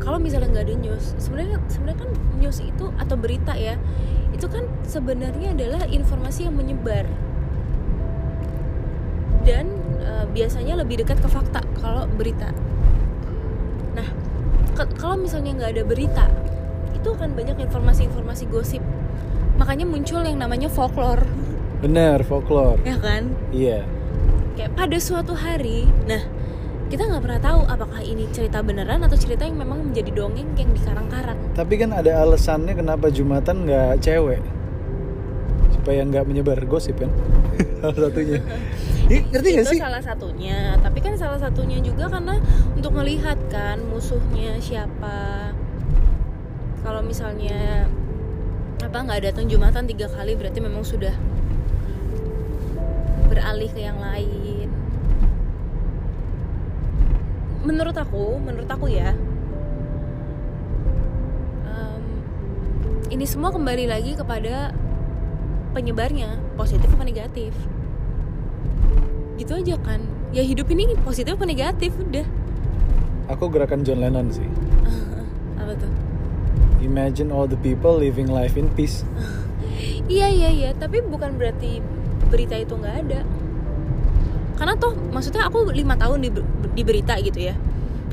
kalau 0.00 0.16
misalnya 0.16 0.48
nggak 0.50 0.64
ada 0.64 0.76
news 0.80 1.12
sebenarnya 1.20 1.60
sebenarnya 1.68 1.98
kan 2.02 2.10
news 2.40 2.58
itu 2.64 2.88
atau 2.96 3.14
berita 3.20 3.52
ya 3.52 3.76
itu 4.32 4.48
kan 4.48 4.64
sebenarnya 4.88 5.52
adalah 5.52 5.84
informasi 5.86 6.48
yang 6.48 6.56
menyebar. 6.56 7.06
Dan 9.46 9.70
eh, 10.02 10.26
biasanya 10.28 10.80
lebih 10.80 11.04
dekat 11.04 11.20
ke 11.22 11.28
fakta 11.30 11.62
kalau 11.78 12.10
berita. 12.10 12.50
Nah 13.94 14.08
kalau 14.98 15.20
misalnya 15.20 15.54
nggak 15.62 15.70
ada 15.78 15.84
berita 15.84 16.26
itu 16.96 17.08
akan 17.12 17.32
banyak 17.32 17.56
informasi-informasi 17.60 18.44
gosip. 18.50 18.82
Makanya 19.60 19.84
muncul 19.84 20.24
yang 20.24 20.40
namanya 20.40 20.72
folklore 20.72 21.24
bener 21.80 22.22
folklore. 22.24 22.80
Ya 22.84 22.96
kan? 23.00 23.32
Iya. 23.50 23.84
Kayak 24.56 24.72
pada 24.76 24.98
suatu 25.00 25.32
hari 25.32 25.88
nah 26.04 26.20
kita 26.90 27.06
nggak 27.06 27.22
pernah 27.22 27.40
tahu 27.40 27.60
apakah 27.70 28.02
ini 28.02 28.26
cerita 28.34 28.66
beneran 28.66 29.00
atau 29.06 29.14
cerita 29.14 29.46
yang 29.46 29.56
memang 29.62 29.88
menjadi 29.88 30.10
dongeng 30.10 30.50
yang 30.58 30.70
dikarang-karang. 30.74 31.38
Tapi 31.54 31.74
kan 31.78 31.94
ada 31.94 32.18
alasannya 32.26 32.74
kenapa 32.74 33.14
jumatan 33.14 33.62
nggak 33.62 34.02
cewek? 34.02 34.42
Supaya 35.70 36.02
nggak 36.02 36.26
menyebar 36.26 36.58
gosip 36.66 36.98
kan? 36.98 37.08
Salah 37.80 38.10
satunya. 38.10 38.42
Ih, 39.10 39.26
ngerti 39.26 39.48
gak 39.58 39.62
itu 39.66 39.72
sih? 39.74 39.80
salah 39.82 39.98
satunya. 39.98 40.78
Tapi 40.78 40.98
kan 41.02 41.18
salah 41.18 41.34
satunya 41.34 41.82
juga 41.82 42.06
karena 42.06 42.38
untuk 42.78 42.94
melihat 42.94 43.34
kan 43.50 43.82
musuhnya 43.90 44.54
siapa. 44.62 45.50
Kalau 46.86 47.02
misalnya 47.02 47.90
apa 48.78 48.98
nggak 49.02 49.20
datang 49.30 49.50
jumatan 49.50 49.90
tiga 49.90 50.06
kali 50.06 50.38
berarti 50.38 50.62
memang 50.62 50.86
sudah 50.86 51.10
beralih 53.30 53.70
ke 53.70 53.86
yang 53.86 54.02
lain. 54.02 54.66
Menurut 57.62 57.94
aku 57.94 58.42
menurut 58.42 58.66
aku 58.66 58.90
ya 58.90 59.14
em, 61.62 62.02
ini 63.14 63.22
semua 63.22 63.54
kembali 63.54 63.86
lagi 63.86 64.18
kepada 64.18 64.74
penyebarnya 65.70 66.42
positif 66.58 66.90
apa 66.90 67.06
negatif. 67.06 67.54
Gitu 69.38 69.52
aja 69.54 69.78
kan. 69.78 70.02
Ya 70.34 70.42
hidup 70.42 70.66
ini 70.74 70.98
positif 71.06 71.38
apa 71.38 71.46
negatif 71.46 71.94
udah. 71.94 72.26
Aku 73.30 73.46
gerakan 73.46 73.86
John 73.86 74.02
Lennon 74.02 74.26
sih. 74.34 74.46
Apa 75.62 75.70
tuh? 75.78 75.92
Imagine 76.82 77.30
all 77.30 77.46
the 77.46 77.58
people 77.62 77.94
living 77.94 78.26
life 78.26 78.58
in 78.58 78.66
peace. 78.74 79.06
Iya 80.10 80.26
iya 80.26 80.50
iya. 80.50 80.70
Tapi 80.74 81.06
bukan 81.06 81.38
berarti 81.38 81.78
berita 82.30 82.54
itu 82.54 82.78
nggak 82.78 82.96
ada. 83.06 83.20
Karena 84.56 84.76
toh 84.76 84.92
maksudnya 85.10 85.48
aku 85.48 85.72
lima 85.74 85.98
tahun 85.98 86.20
di, 86.22 86.30
di 86.76 86.82
berita 86.86 87.18
gitu 87.18 87.50
ya. 87.50 87.56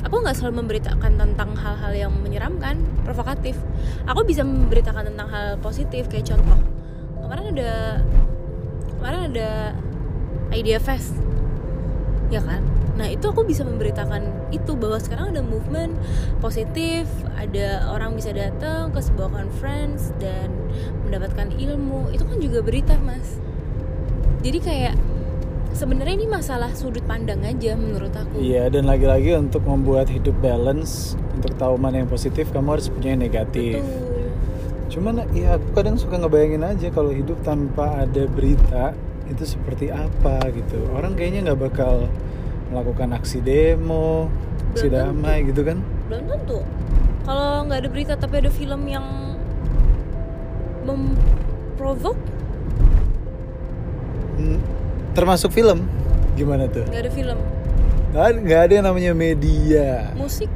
Aku 0.08 0.24
nggak 0.24 0.40
selalu 0.40 0.64
memberitakan 0.64 1.20
tentang 1.20 1.52
hal-hal 1.60 1.94
yang 1.94 2.14
menyeramkan 2.18 2.80
provokatif. 3.04 3.60
Aku 4.08 4.24
bisa 4.24 4.48
memberitakan 4.48 5.12
tentang 5.14 5.28
hal 5.28 5.48
positif 5.60 6.08
kayak 6.08 6.32
contoh. 6.32 6.60
Kemarin 7.22 7.46
ada 7.58 7.74
kemarin 8.98 9.22
ada 9.34 9.50
idea 10.56 10.80
fest. 10.80 11.20
Ya 12.32 12.40
kan? 12.40 12.64
Nah 12.98 13.12
itu 13.12 13.28
aku 13.28 13.44
bisa 13.44 13.62
memberitakan 13.68 14.50
itu 14.50 14.74
bahwa 14.74 14.98
sekarang 14.98 15.36
ada 15.36 15.44
movement 15.44 15.94
positif 16.40 17.06
ada 17.38 17.92
orang 17.94 18.18
bisa 18.18 18.34
datang 18.34 18.90
ke 18.96 19.00
sebuah 19.04 19.30
conference 19.36 20.16
dan 20.18 20.50
mendapatkan 21.04 21.52
ilmu. 21.54 22.10
Itu 22.16 22.24
kan 22.24 22.40
juga 22.40 22.64
berita 22.64 22.96
mas 23.04 23.38
jadi 24.42 24.60
kayak 24.62 24.96
sebenarnya 25.74 26.16
ini 26.18 26.28
masalah 26.28 26.74
sudut 26.74 27.04
pandang 27.06 27.42
aja 27.46 27.78
menurut 27.78 28.14
aku. 28.14 28.42
Iya 28.42 28.70
dan 28.70 28.90
lagi-lagi 28.90 29.38
untuk 29.38 29.62
membuat 29.66 30.10
hidup 30.10 30.34
balance 30.42 31.14
untuk 31.34 31.54
tahu 31.58 31.78
mana 31.78 32.02
yang 32.02 32.10
positif 32.10 32.50
kamu 32.50 32.78
harus 32.80 32.88
punya 32.90 33.14
yang 33.14 33.22
negatif. 33.22 33.82
Betul. 33.82 34.06
cuman 34.88 35.20
ya 35.36 35.60
aku 35.60 35.68
kadang 35.76 36.00
suka 36.00 36.16
ngebayangin 36.16 36.64
aja 36.64 36.88
kalau 36.90 37.12
hidup 37.12 37.36
tanpa 37.44 38.08
ada 38.08 38.24
berita 38.26 38.96
itu 39.28 39.44
seperti 39.44 39.92
apa 39.92 40.40
gitu. 40.56 40.80
Orang 40.96 41.14
kayaknya 41.14 41.52
nggak 41.52 41.60
bakal 41.70 42.08
melakukan 42.72 43.12
aksi 43.14 43.44
demo 43.44 44.32
aksi 44.74 44.88
Belum 44.88 44.96
tentu. 44.96 45.12
damai 45.12 45.38
gitu 45.44 45.62
kan? 45.68 45.78
Belum 46.08 46.24
tentu. 46.26 46.60
Kalau 47.28 47.68
nggak 47.68 47.80
ada 47.84 47.90
berita 47.92 48.14
tapi 48.16 48.36
ada 48.40 48.50
film 48.50 48.82
yang 48.88 49.06
memprovok 50.88 52.16
termasuk 55.14 55.50
film? 55.52 55.86
Gimana 56.38 56.70
tuh? 56.70 56.86
Nggak 56.86 57.02
ada 57.08 57.12
film. 57.12 57.38
Nggak 58.14 58.24
ada- 58.24 58.42
nggak 58.42 58.62
ada 58.62 58.74
yang 58.74 58.86
namanya 58.86 59.12
media. 59.14 59.88
Musik. 60.14 60.50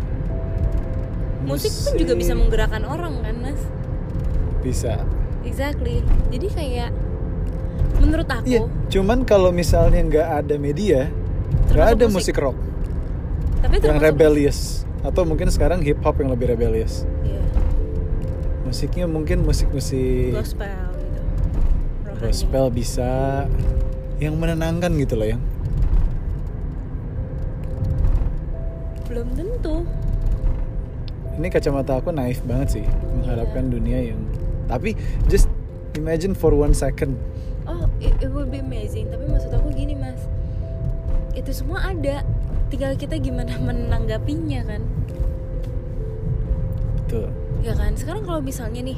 Musik 1.42 1.74
pun 1.74 1.94
juga 1.98 2.14
bisa 2.14 2.38
menggerakkan 2.38 2.86
orang 2.86 3.18
kan 3.26 3.36
mas? 3.42 3.62
Bisa. 4.62 5.02
Exactly. 5.42 6.06
Jadi 6.30 6.48
kayak 6.54 6.92
menurut 7.98 8.26
aku 8.26 8.46
iya 8.46 8.62
cuman 8.90 9.22
kalau 9.26 9.54
misalnya 9.54 10.02
nggak 10.02 10.28
ada 10.42 10.56
media 10.58 11.06
nggak 11.70 11.88
ada 11.98 12.06
musik. 12.10 12.34
musik 12.34 12.38
rock. 12.42 12.58
Tapi 13.62 13.78
yang 13.78 14.02
rebellious. 14.02 14.86
Atau 15.02 15.26
mungkin 15.26 15.50
sekarang 15.50 15.82
hip 15.82 15.98
hop 16.02 16.18
yang 16.18 16.30
lebih 16.30 16.54
rebellious. 16.54 17.10
Iya, 17.26 17.42
musiknya 18.66 19.06
mungkin 19.10 19.42
musik-musik 19.42 20.34
gospel 20.34 20.91
gospel 22.22 22.70
bisa 22.70 23.44
yang 24.22 24.38
menenangkan 24.38 24.94
gitu 25.02 25.18
loh 25.18 25.28
yang 25.34 25.42
belum 29.10 29.28
tentu. 29.36 29.84
Ini 31.36 31.48
kacamata 31.50 31.98
aku 31.98 32.14
naif 32.14 32.40
banget 32.46 32.80
sih 32.80 32.86
mengharapkan 33.18 33.74
dunia 33.74 34.14
yang 34.14 34.22
tapi 34.70 34.94
just 35.28 35.50
imagine 35.98 36.38
for 36.38 36.54
one 36.54 36.72
second. 36.78 37.18
Oh 37.66 37.90
it, 37.98 38.14
it 38.22 38.30
would 38.30 38.54
be 38.54 38.62
amazing. 38.62 39.10
Tapi 39.10 39.26
maksud 39.26 39.52
aku 39.52 39.74
gini 39.74 39.98
mas. 39.98 40.22
Itu 41.34 41.52
semua 41.52 41.90
ada. 41.90 42.24
Tinggal 42.72 42.96
kita 42.96 43.20
gimana 43.20 43.58
menanggapinya 43.68 44.62
kan? 44.64 44.82
Tuh 47.10 47.28
ya 47.66 47.74
kan? 47.74 47.98
Sekarang 47.98 48.24
kalau 48.24 48.40
misalnya 48.40 48.86
nih 48.86 48.98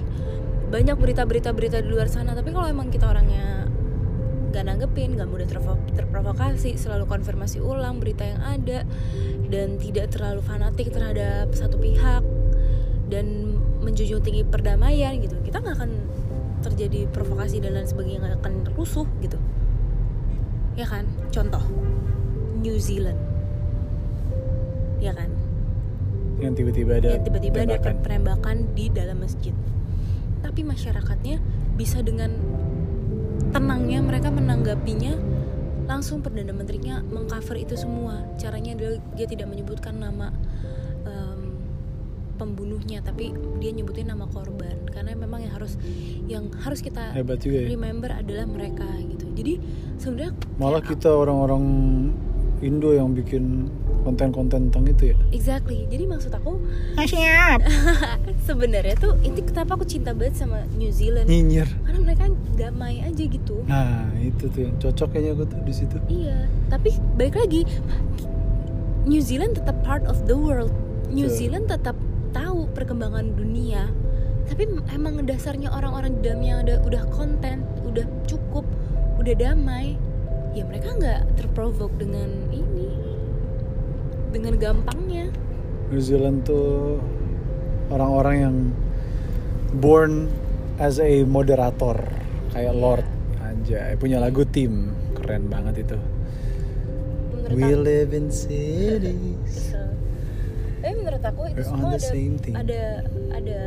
banyak 0.74 0.98
berita-berita 0.98 1.54
berita 1.54 1.78
di 1.86 1.90
luar 1.94 2.10
sana. 2.10 2.34
Tapi 2.34 2.50
kalau 2.50 2.66
emang 2.66 2.90
kita 2.90 3.06
orangnya 3.06 3.70
nggak 4.50 4.66
nanggepin 4.70 5.18
nggak 5.18 5.30
mudah 5.30 5.46
terprovo- 5.50 5.90
terprovokasi 5.98 6.78
selalu 6.78 7.10
konfirmasi 7.10 7.58
ulang 7.58 7.98
berita 7.98 8.22
yang 8.22 8.42
ada 8.42 8.86
dan 9.50 9.82
tidak 9.82 10.14
terlalu 10.14 10.46
fanatik 10.46 10.94
terhadap 10.94 11.50
satu 11.58 11.82
pihak 11.82 12.22
dan 13.10 13.58
menjunjung 13.82 14.22
tinggi 14.22 14.46
perdamaian 14.46 15.18
gitu 15.18 15.42
kita 15.42 15.58
nggak 15.58 15.74
akan 15.74 15.92
terjadi 16.62 17.10
provokasi 17.10 17.66
dan 17.66 17.74
lain 17.74 17.90
sebagainya 17.90 18.20
nggak 18.22 18.36
akan 18.46 18.54
rusuh 18.78 19.10
gitu. 19.26 19.42
Ya 20.78 20.86
kan? 20.86 21.10
Contoh 21.34 21.62
New 22.62 22.78
Zealand. 22.78 23.18
Ya 25.02 25.18
kan? 25.18 25.34
Yang 26.38 26.62
tiba-tiba 26.62 26.92
ada 27.02 27.10
yang 27.18 27.26
tiba-tiba 27.26 27.58
ada 27.66 27.78
penembakan 28.06 28.70
di 28.78 28.94
dalam 28.94 29.18
masjid 29.18 29.54
tapi 30.44 30.68
masyarakatnya 30.68 31.40
bisa 31.80 32.04
dengan 32.04 32.36
tenangnya 33.56 34.04
mereka 34.04 34.30
menanggapinya 34.30 35.16
langsung 35.88 36.20
perdana 36.20 36.52
menterinya 36.52 37.00
mengcover 37.04 37.60
itu 37.60 37.76
semua. 37.80 38.24
Caranya 38.40 38.76
adalah 38.76 39.00
dia 39.16 39.28
tidak 39.28 39.48
menyebutkan 39.52 40.00
nama 40.00 40.32
em, 41.08 41.60
pembunuhnya 42.40 43.04
tapi 43.04 43.32
dia 43.64 43.72
nyebutin 43.72 44.12
nama 44.12 44.28
korban. 44.28 44.84
Karena 44.92 45.16
memang 45.16 45.44
yang 45.44 45.54
harus 45.56 45.80
yang 46.28 46.52
harus 46.64 46.80
kita 46.80 47.12
hebat 47.16 47.40
juga 47.40 47.64
ya. 47.64 47.68
remember 47.72 48.12
adalah 48.12 48.46
mereka 48.48 48.88
gitu. 49.00 49.26
Jadi 49.34 49.54
sebenarnya 50.00 50.34
malah 50.60 50.84
kita 50.84 51.10
orang-orang 51.12 51.64
Indo 52.64 52.96
yang 52.96 53.12
bikin 53.12 53.68
konten-konten 54.04 54.70
tentang 54.70 54.86
itu 54.86 55.04
ya? 55.12 55.16
Exactly. 55.32 55.88
Jadi 55.88 56.04
maksud 56.06 56.32
aku 56.36 56.60
siap. 57.08 57.64
sebenarnya 58.48 58.96
tuh 59.00 59.16
ini 59.24 59.40
kenapa 59.42 59.80
aku 59.80 59.88
cinta 59.88 60.12
banget 60.12 60.44
sama 60.44 60.68
New 60.76 60.92
Zealand. 60.92 61.32
Nyinyir. 61.32 61.68
Karena 61.88 62.00
mereka 62.04 62.24
damai 62.60 63.00
aja 63.02 63.24
gitu. 63.24 63.64
Nah 63.66 64.12
itu 64.20 64.52
tuh 64.52 64.62
yang 64.70 64.76
cocok 64.78 65.08
kayaknya 65.16 65.32
aku 65.40 65.44
tuh 65.48 65.60
di 65.64 65.74
situ. 65.74 65.96
Iya. 66.12 66.38
Tapi 66.68 66.90
balik 67.16 67.36
lagi 67.40 67.62
New 69.08 69.24
Zealand 69.24 69.56
tetap 69.58 69.80
part 69.82 70.04
of 70.06 70.20
the 70.28 70.36
world. 70.36 70.76
New 71.10 71.32
Betul. 71.32 71.40
Zealand 71.40 71.66
tetap 71.72 71.96
tahu 72.36 72.68
perkembangan 72.76 73.34
dunia. 73.34 73.88
Tapi 74.44 74.68
emang 74.92 75.24
dasarnya 75.24 75.72
orang-orang 75.72 76.20
di 76.20 76.28
dalamnya 76.28 76.56
udah 76.68 76.78
udah 76.84 77.04
konten 77.16 77.64
udah 77.88 78.04
cukup 78.28 78.68
udah 79.22 79.38
damai 79.38 79.96
ya 80.54 80.66
mereka 80.66 80.94
nggak 80.98 81.22
terprovok 81.38 81.94
dengan 81.98 82.30
ini 82.54 83.03
dengan 84.34 84.58
gampangnya. 84.58 85.30
New 85.94 86.02
Zealand 86.02 86.42
tuh 86.42 86.98
orang-orang 87.94 88.36
yang 88.42 88.56
born 89.78 90.26
as 90.82 90.98
a 90.98 91.22
moderator 91.30 92.02
kayak 92.50 92.74
Lord. 92.74 93.06
Anjay 93.46 93.94
punya 94.02 94.18
lagu 94.18 94.42
tim 94.50 94.90
keren 95.14 95.46
banget 95.48 95.86
itu. 95.86 95.98
Menurut 97.32 97.54
We 97.54 97.64
aku 97.70 97.86
live 97.86 98.12
in 98.18 98.28
cities. 98.34 99.78
Tapi 100.84 100.94
menurut 101.00 101.24
aku 101.24 101.42
itu 101.48 101.62
We're 101.62 101.70
semua 101.70 101.96
ada 101.96 102.10
ada 102.60 102.82
ada 103.38 103.60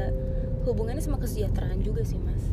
hubungannya 0.67 1.01
sama 1.01 1.17
kesejahteraan 1.23 1.81
juga 1.81 2.03
sih 2.05 2.19
mas. 2.21 2.45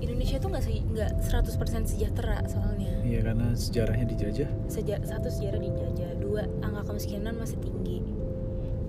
Indonesia 0.00 0.38
tuh 0.38 0.48
nggak 0.52 0.64
nggak 0.92 1.12
100% 1.20 1.90
sejahtera 1.90 2.40
soalnya. 2.48 2.94
Iya 3.04 3.20
karena 3.26 3.52
sejarahnya 3.52 4.06
dijajah. 4.08 4.48
Seja 4.70 4.96
satu 5.04 5.28
sejarah 5.28 5.60
dijajah 5.60 6.15
dua 6.36 6.44
angka 6.60 6.92
kemiskinan 6.92 7.40
masih 7.40 7.56
tinggi. 7.64 8.04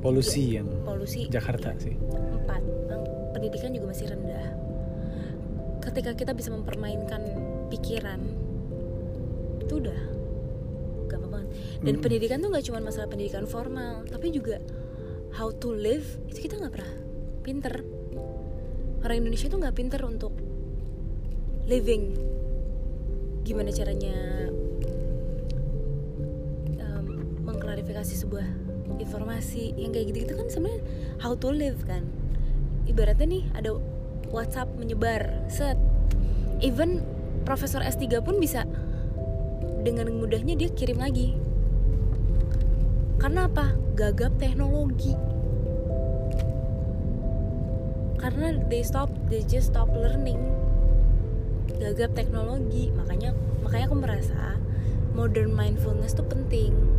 Polusi 0.03 0.59
yang 0.59 0.67
polusi. 0.83 1.31
Jakarta 1.31 1.71
sih. 1.79 1.95
Empat 2.11 2.59
pendidikan 3.31 3.71
juga 3.71 3.95
masih 3.95 4.11
rendah. 4.11 4.51
Ketika 5.79 6.11
kita 6.11 6.35
bisa 6.35 6.51
mempermainkan 6.51 7.23
pikiran 7.71 8.19
itu 9.63 9.79
udah 9.79 10.01
gampang 11.07 11.31
banget. 11.39 11.49
Dan 11.79 11.93
Mm. 11.95 12.03
pendidikan 12.03 12.37
tuh 12.43 12.51
nggak 12.51 12.65
cuma 12.67 12.79
masalah 12.83 13.07
pendidikan 13.07 13.47
formal 13.47 14.03
tapi 14.03 14.27
juga 14.35 14.59
how 15.39 15.47
to 15.47 15.71
live 15.71 16.03
itu 16.27 16.51
kita 16.51 16.59
nggak 16.59 16.73
pernah 16.75 16.93
pinter. 17.47 17.73
Orang 19.07 19.23
Indonesia 19.23 19.47
tuh 19.47 19.63
nggak 19.63 19.75
pinter 19.79 20.03
untuk 20.03 20.35
living. 21.63 22.11
Gimana 23.47 23.71
caranya 23.71 24.51
mengklarifikasi 27.97 28.29
sebuah 28.29 28.47
informasi 29.01 29.73
yang 29.73 29.89
kayak 29.89 30.13
gitu-gitu 30.13 30.37
kan 30.37 30.45
sebenarnya 30.53 30.81
how 31.17 31.33
to 31.33 31.49
live 31.49 31.81
kan. 31.89 32.05
Ibaratnya 32.85 33.25
nih 33.25 33.43
ada 33.57 33.73
WhatsApp 34.29 34.69
menyebar 34.77 35.49
set. 35.49 35.81
Even 36.61 37.01
profesor 37.41 37.81
S3 37.81 38.21
pun 38.21 38.37
bisa 38.37 38.69
dengan 39.81 40.13
mudahnya 40.13 40.53
dia 40.53 40.69
kirim 40.69 41.01
lagi. 41.01 41.33
Karena 43.17 43.49
apa? 43.49 43.73
Gagap 43.97 44.37
teknologi. 44.37 45.17
Karena 48.21 48.61
they 48.69 48.85
stop 48.85 49.09
they 49.33 49.41
just 49.41 49.73
stop 49.73 49.89
learning. 49.89 50.37
Gagap 51.81 52.13
teknologi. 52.13 52.93
Makanya 52.93 53.33
makanya 53.65 53.85
aku 53.89 53.97
merasa 53.97 54.41
modern 55.17 55.49
mindfulness 55.57 56.13
tuh 56.13 56.25
penting 56.29 56.96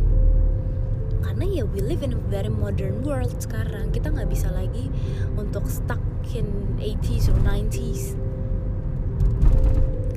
karena 1.29 1.45
ya 1.45 1.63
we 1.69 1.77
live 1.85 2.01
in 2.01 2.17
a 2.17 2.21
very 2.33 2.49
modern 2.49 3.05
world 3.05 3.29
sekarang. 3.37 3.93
Kita 3.93 4.09
nggak 4.09 4.33
bisa 4.33 4.49
lagi 4.49 4.89
untuk 5.37 5.69
stuck 5.69 6.01
in 6.33 6.73
80s 6.81 7.29
or 7.29 7.37
90s 7.45 8.17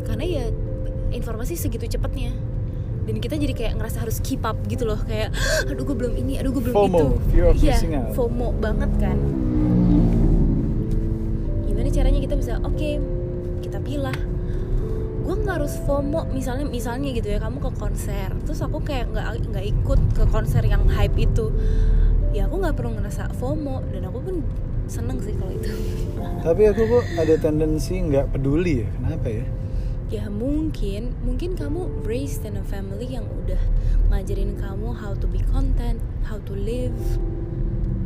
karena 0.08 0.24
ya 0.24 0.44
informasi 1.12 1.60
segitu 1.60 1.84
cepatnya. 1.84 2.32
Dan 3.02 3.18
kita 3.18 3.36
jadi 3.36 3.52
kayak 3.52 3.76
ngerasa 3.76 4.08
harus 4.08 4.24
keep 4.24 4.40
up 4.46 4.56
gitu 4.72 4.88
loh. 4.88 4.96
Kayak 5.04 5.36
aduh 5.68 5.84
gue 5.84 5.96
belum 6.00 6.16
ini 6.16 6.40
aduh 6.40 6.48
gue 6.56 6.64
belum 6.64 6.76
FOMO, 6.80 6.98
itu. 7.04 7.06
Iya. 7.60 8.08
FOMO 8.16 8.48
banget 8.56 8.90
kan. 8.96 9.18
Gimana 11.68 11.88
caranya 11.92 12.20
kita 12.24 12.34
bisa 12.40 12.56
oke 12.64 12.90
kita 13.60 13.78
pilah 13.84 14.16
gue 15.22 15.34
nggak 15.38 15.56
harus 15.62 15.78
FOMO 15.86 16.26
misalnya 16.34 16.66
misalnya 16.66 17.14
gitu 17.14 17.30
ya 17.30 17.38
kamu 17.38 17.62
ke 17.62 17.70
konser 17.78 18.28
terus 18.42 18.58
aku 18.60 18.82
kayak 18.82 19.10
nggak 19.14 19.26
nggak 19.54 19.64
ikut 19.70 20.00
ke 20.18 20.24
konser 20.28 20.66
yang 20.66 20.84
hype 20.90 21.14
itu 21.14 21.54
ya 22.34 22.50
aku 22.50 22.58
nggak 22.58 22.74
perlu 22.74 22.98
ngerasa 22.98 23.30
FOMO 23.38 23.86
dan 23.92 24.08
aku 24.08 24.18
pun 24.18 24.36
seneng 24.92 25.18
sih 25.22 25.34
kalau 25.38 25.52
itu. 25.54 25.72
Tapi 26.42 26.62
aku 26.68 26.82
kok 26.84 27.04
ada 27.16 27.34
tendensi 27.38 27.96
nggak 27.96 28.34
peduli 28.34 28.82
ya 28.82 28.88
kenapa 28.98 29.28
ya? 29.30 29.46
Ya 30.12 30.24
mungkin 30.28 31.16
mungkin 31.24 31.56
kamu 31.56 32.04
raised 32.04 32.44
in 32.44 32.60
a 32.60 32.64
family 32.64 33.08
yang 33.08 33.24
udah 33.44 33.60
ngajarin 34.12 34.60
kamu 34.60 34.92
how 34.92 35.16
to 35.16 35.24
be 35.24 35.40
content 35.48 35.96
how 36.28 36.36
to 36.44 36.52
live 36.52 36.92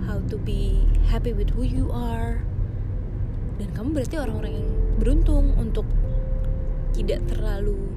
how 0.07 0.23
to 0.31 0.39
be 0.39 0.87
happy 1.11 1.35
with 1.35 1.51
who 1.55 1.67
you 1.67 1.91
are. 1.91 2.43
Dan 3.57 3.73
kamu 3.73 3.89
berarti 3.97 4.17
orang-orang 4.21 4.53
yang 4.61 4.69
beruntung 5.01 5.57
untuk 5.57 5.86
tidak 6.97 7.21
terlalu 7.29 7.96